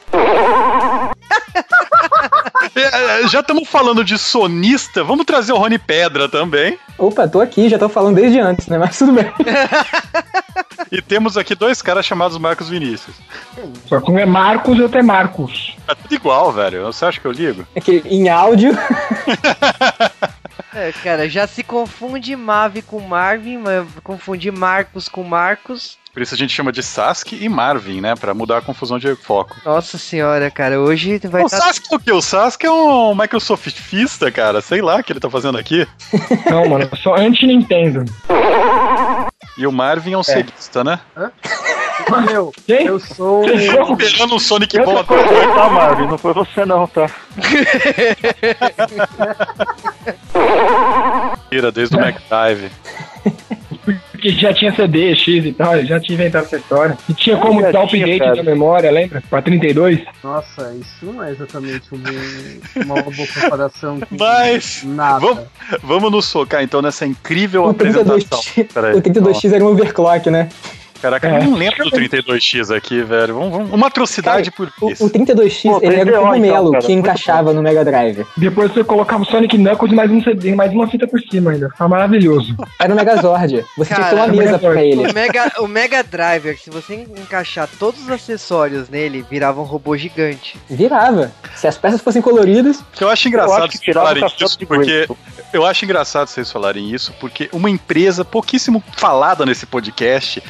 [2.74, 6.78] É, Já estamos falando de sonista, vamos trazer o Rony Pedra também.
[6.96, 8.78] Opa, tô aqui, já tô falando desde antes, né?
[8.78, 9.30] Mas tudo bem.
[10.90, 13.16] E temos aqui dois caras chamados Marcos Vinícius.
[13.86, 15.76] Só que um é Marcos e outro é Marcos.
[15.88, 16.84] É tudo igual, velho.
[16.84, 17.66] Você acha que eu ligo?
[17.74, 18.72] É que em áudio.
[20.74, 25.98] É, cara, já se confunde Mavi com Marvin, mas confunde Marcos com Marcos.
[26.12, 28.14] Por isso a gente chama de Sasuke e Marvin, né?
[28.14, 29.56] Pra mudar a confusão de foco.
[29.64, 31.58] Nossa senhora, cara, hoje vai o estar.
[31.58, 32.12] Sasuke é o quê?
[32.12, 34.60] O Sasuke é um Microsoftista, cara.
[34.60, 35.86] Sei lá o que ele tá fazendo aqui.
[36.50, 38.04] Não, mano, eu sou anti-Nintendo.
[39.56, 41.00] E o Marvin é um ceguista, né?
[42.26, 42.86] meu, Quem?
[42.86, 43.44] eu sou.
[43.46, 43.96] Fechou?
[43.98, 46.06] Esperando um Sonic Eu bom tô até com você, tá, Marvin?
[46.06, 47.10] Não foi você não, tá?
[51.50, 52.70] Tira desde o McDrive.
[54.12, 56.96] Porque já tinha CD, X e tal, já tinha inventado essa história.
[57.08, 58.36] E tinha como Já dar tinha, update cara.
[58.36, 59.20] da memória, lembra?
[59.28, 60.00] Pra 32.
[60.22, 62.00] Nossa, isso não é exatamente um-
[62.84, 63.98] uma boa comparação.
[64.00, 65.18] com Mas, Nada.
[65.18, 65.44] vamos,
[65.82, 68.38] vamos nos focar então nessa incrível O apresentação.
[68.40, 70.48] 32X, Peraí, o 32X era um overclock, né?
[71.02, 71.44] Caraca, eu É.
[71.44, 73.34] não lembro do 32X aqui, velho.
[73.34, 75.04] Vamos, vamos- uma atrocidade por O, isso.
[75.04, 76.84] o 32X Pô, ele era um 32, cogumelo então, cara.
[76.86, 78.24] que encaixava no Mega Drive.
[78.36, 81.50] Depois você colocava o Sonic Knuckles e mais um CD, mais uma fita por cima
[81.50, 81.68] ainda.
[81.70, 82.54] Ficava maravilhoso.
[82.78, 83.64] Era o Megazord.
[83.76, 85.06] Você tinha que ter uma Cara, mesa pra ele.
[85.10, 89.96] O Mega, o Mega Driver, se você encaixar todos os acessórios nele, virava um robô
[89.96, 90.56] gigante.
[90.70, 91.32] Virava.
[91.56, 95.08] Se as peças fossem coloridas, Eu acho Eu engraçado acho que o falarem isso, porque
[95.52, 100.40] eu acho engraçado vocês falarem isso, porque uma empresa pouquíssimo falada nesse podcast.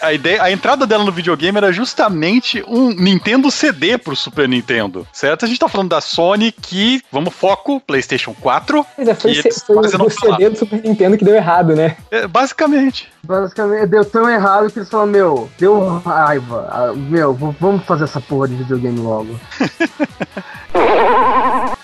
[0.00, 5.06] A, ideia, a entrada dela no videogame era justamente um Nintendo CD pro Super Nintendo,
[5.12, 5.44] certo?
[5.44, 9.76] A gente tá falando da Sony que, vamos foco, PlayStation 4, Pois é, foi, foi
[9.76, 11.96] o CD do Super Nintendo que deu errado, né?
[12.10, 13.08] é, basicamente.
[13.22, 16.68] Basicamente, deu tão errado que eles falaram, meu, deu raiva.
[16.70, 19.38] ah, Meu, vamos fazer essa porra de videogame logo.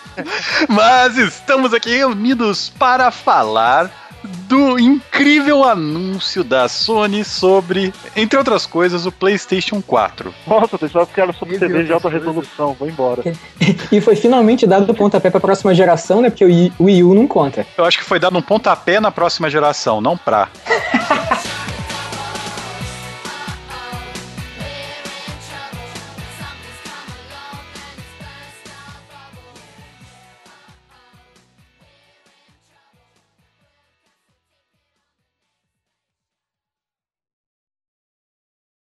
[0.69, 3.91] Mas estamos aqui reunidos para falar
[4.23, 10.35] do incrível anúncio da Sony sobre, entre outras coisas, o PlayStation 4.
[10.47, 12.75] Nossa, eu pensava que era sobre TV de alta resolução.
[12.79, 13.23] Vou embora.
[13.93, 16.31] E foi finalmente dado o pontapé pra próxima geração, né?
[16.31, 17.67] Porque o Wii, o Wii U não conta.
[17.77, 20.49] Eu acho que foi dado um pontapé na próxima geração, não pra.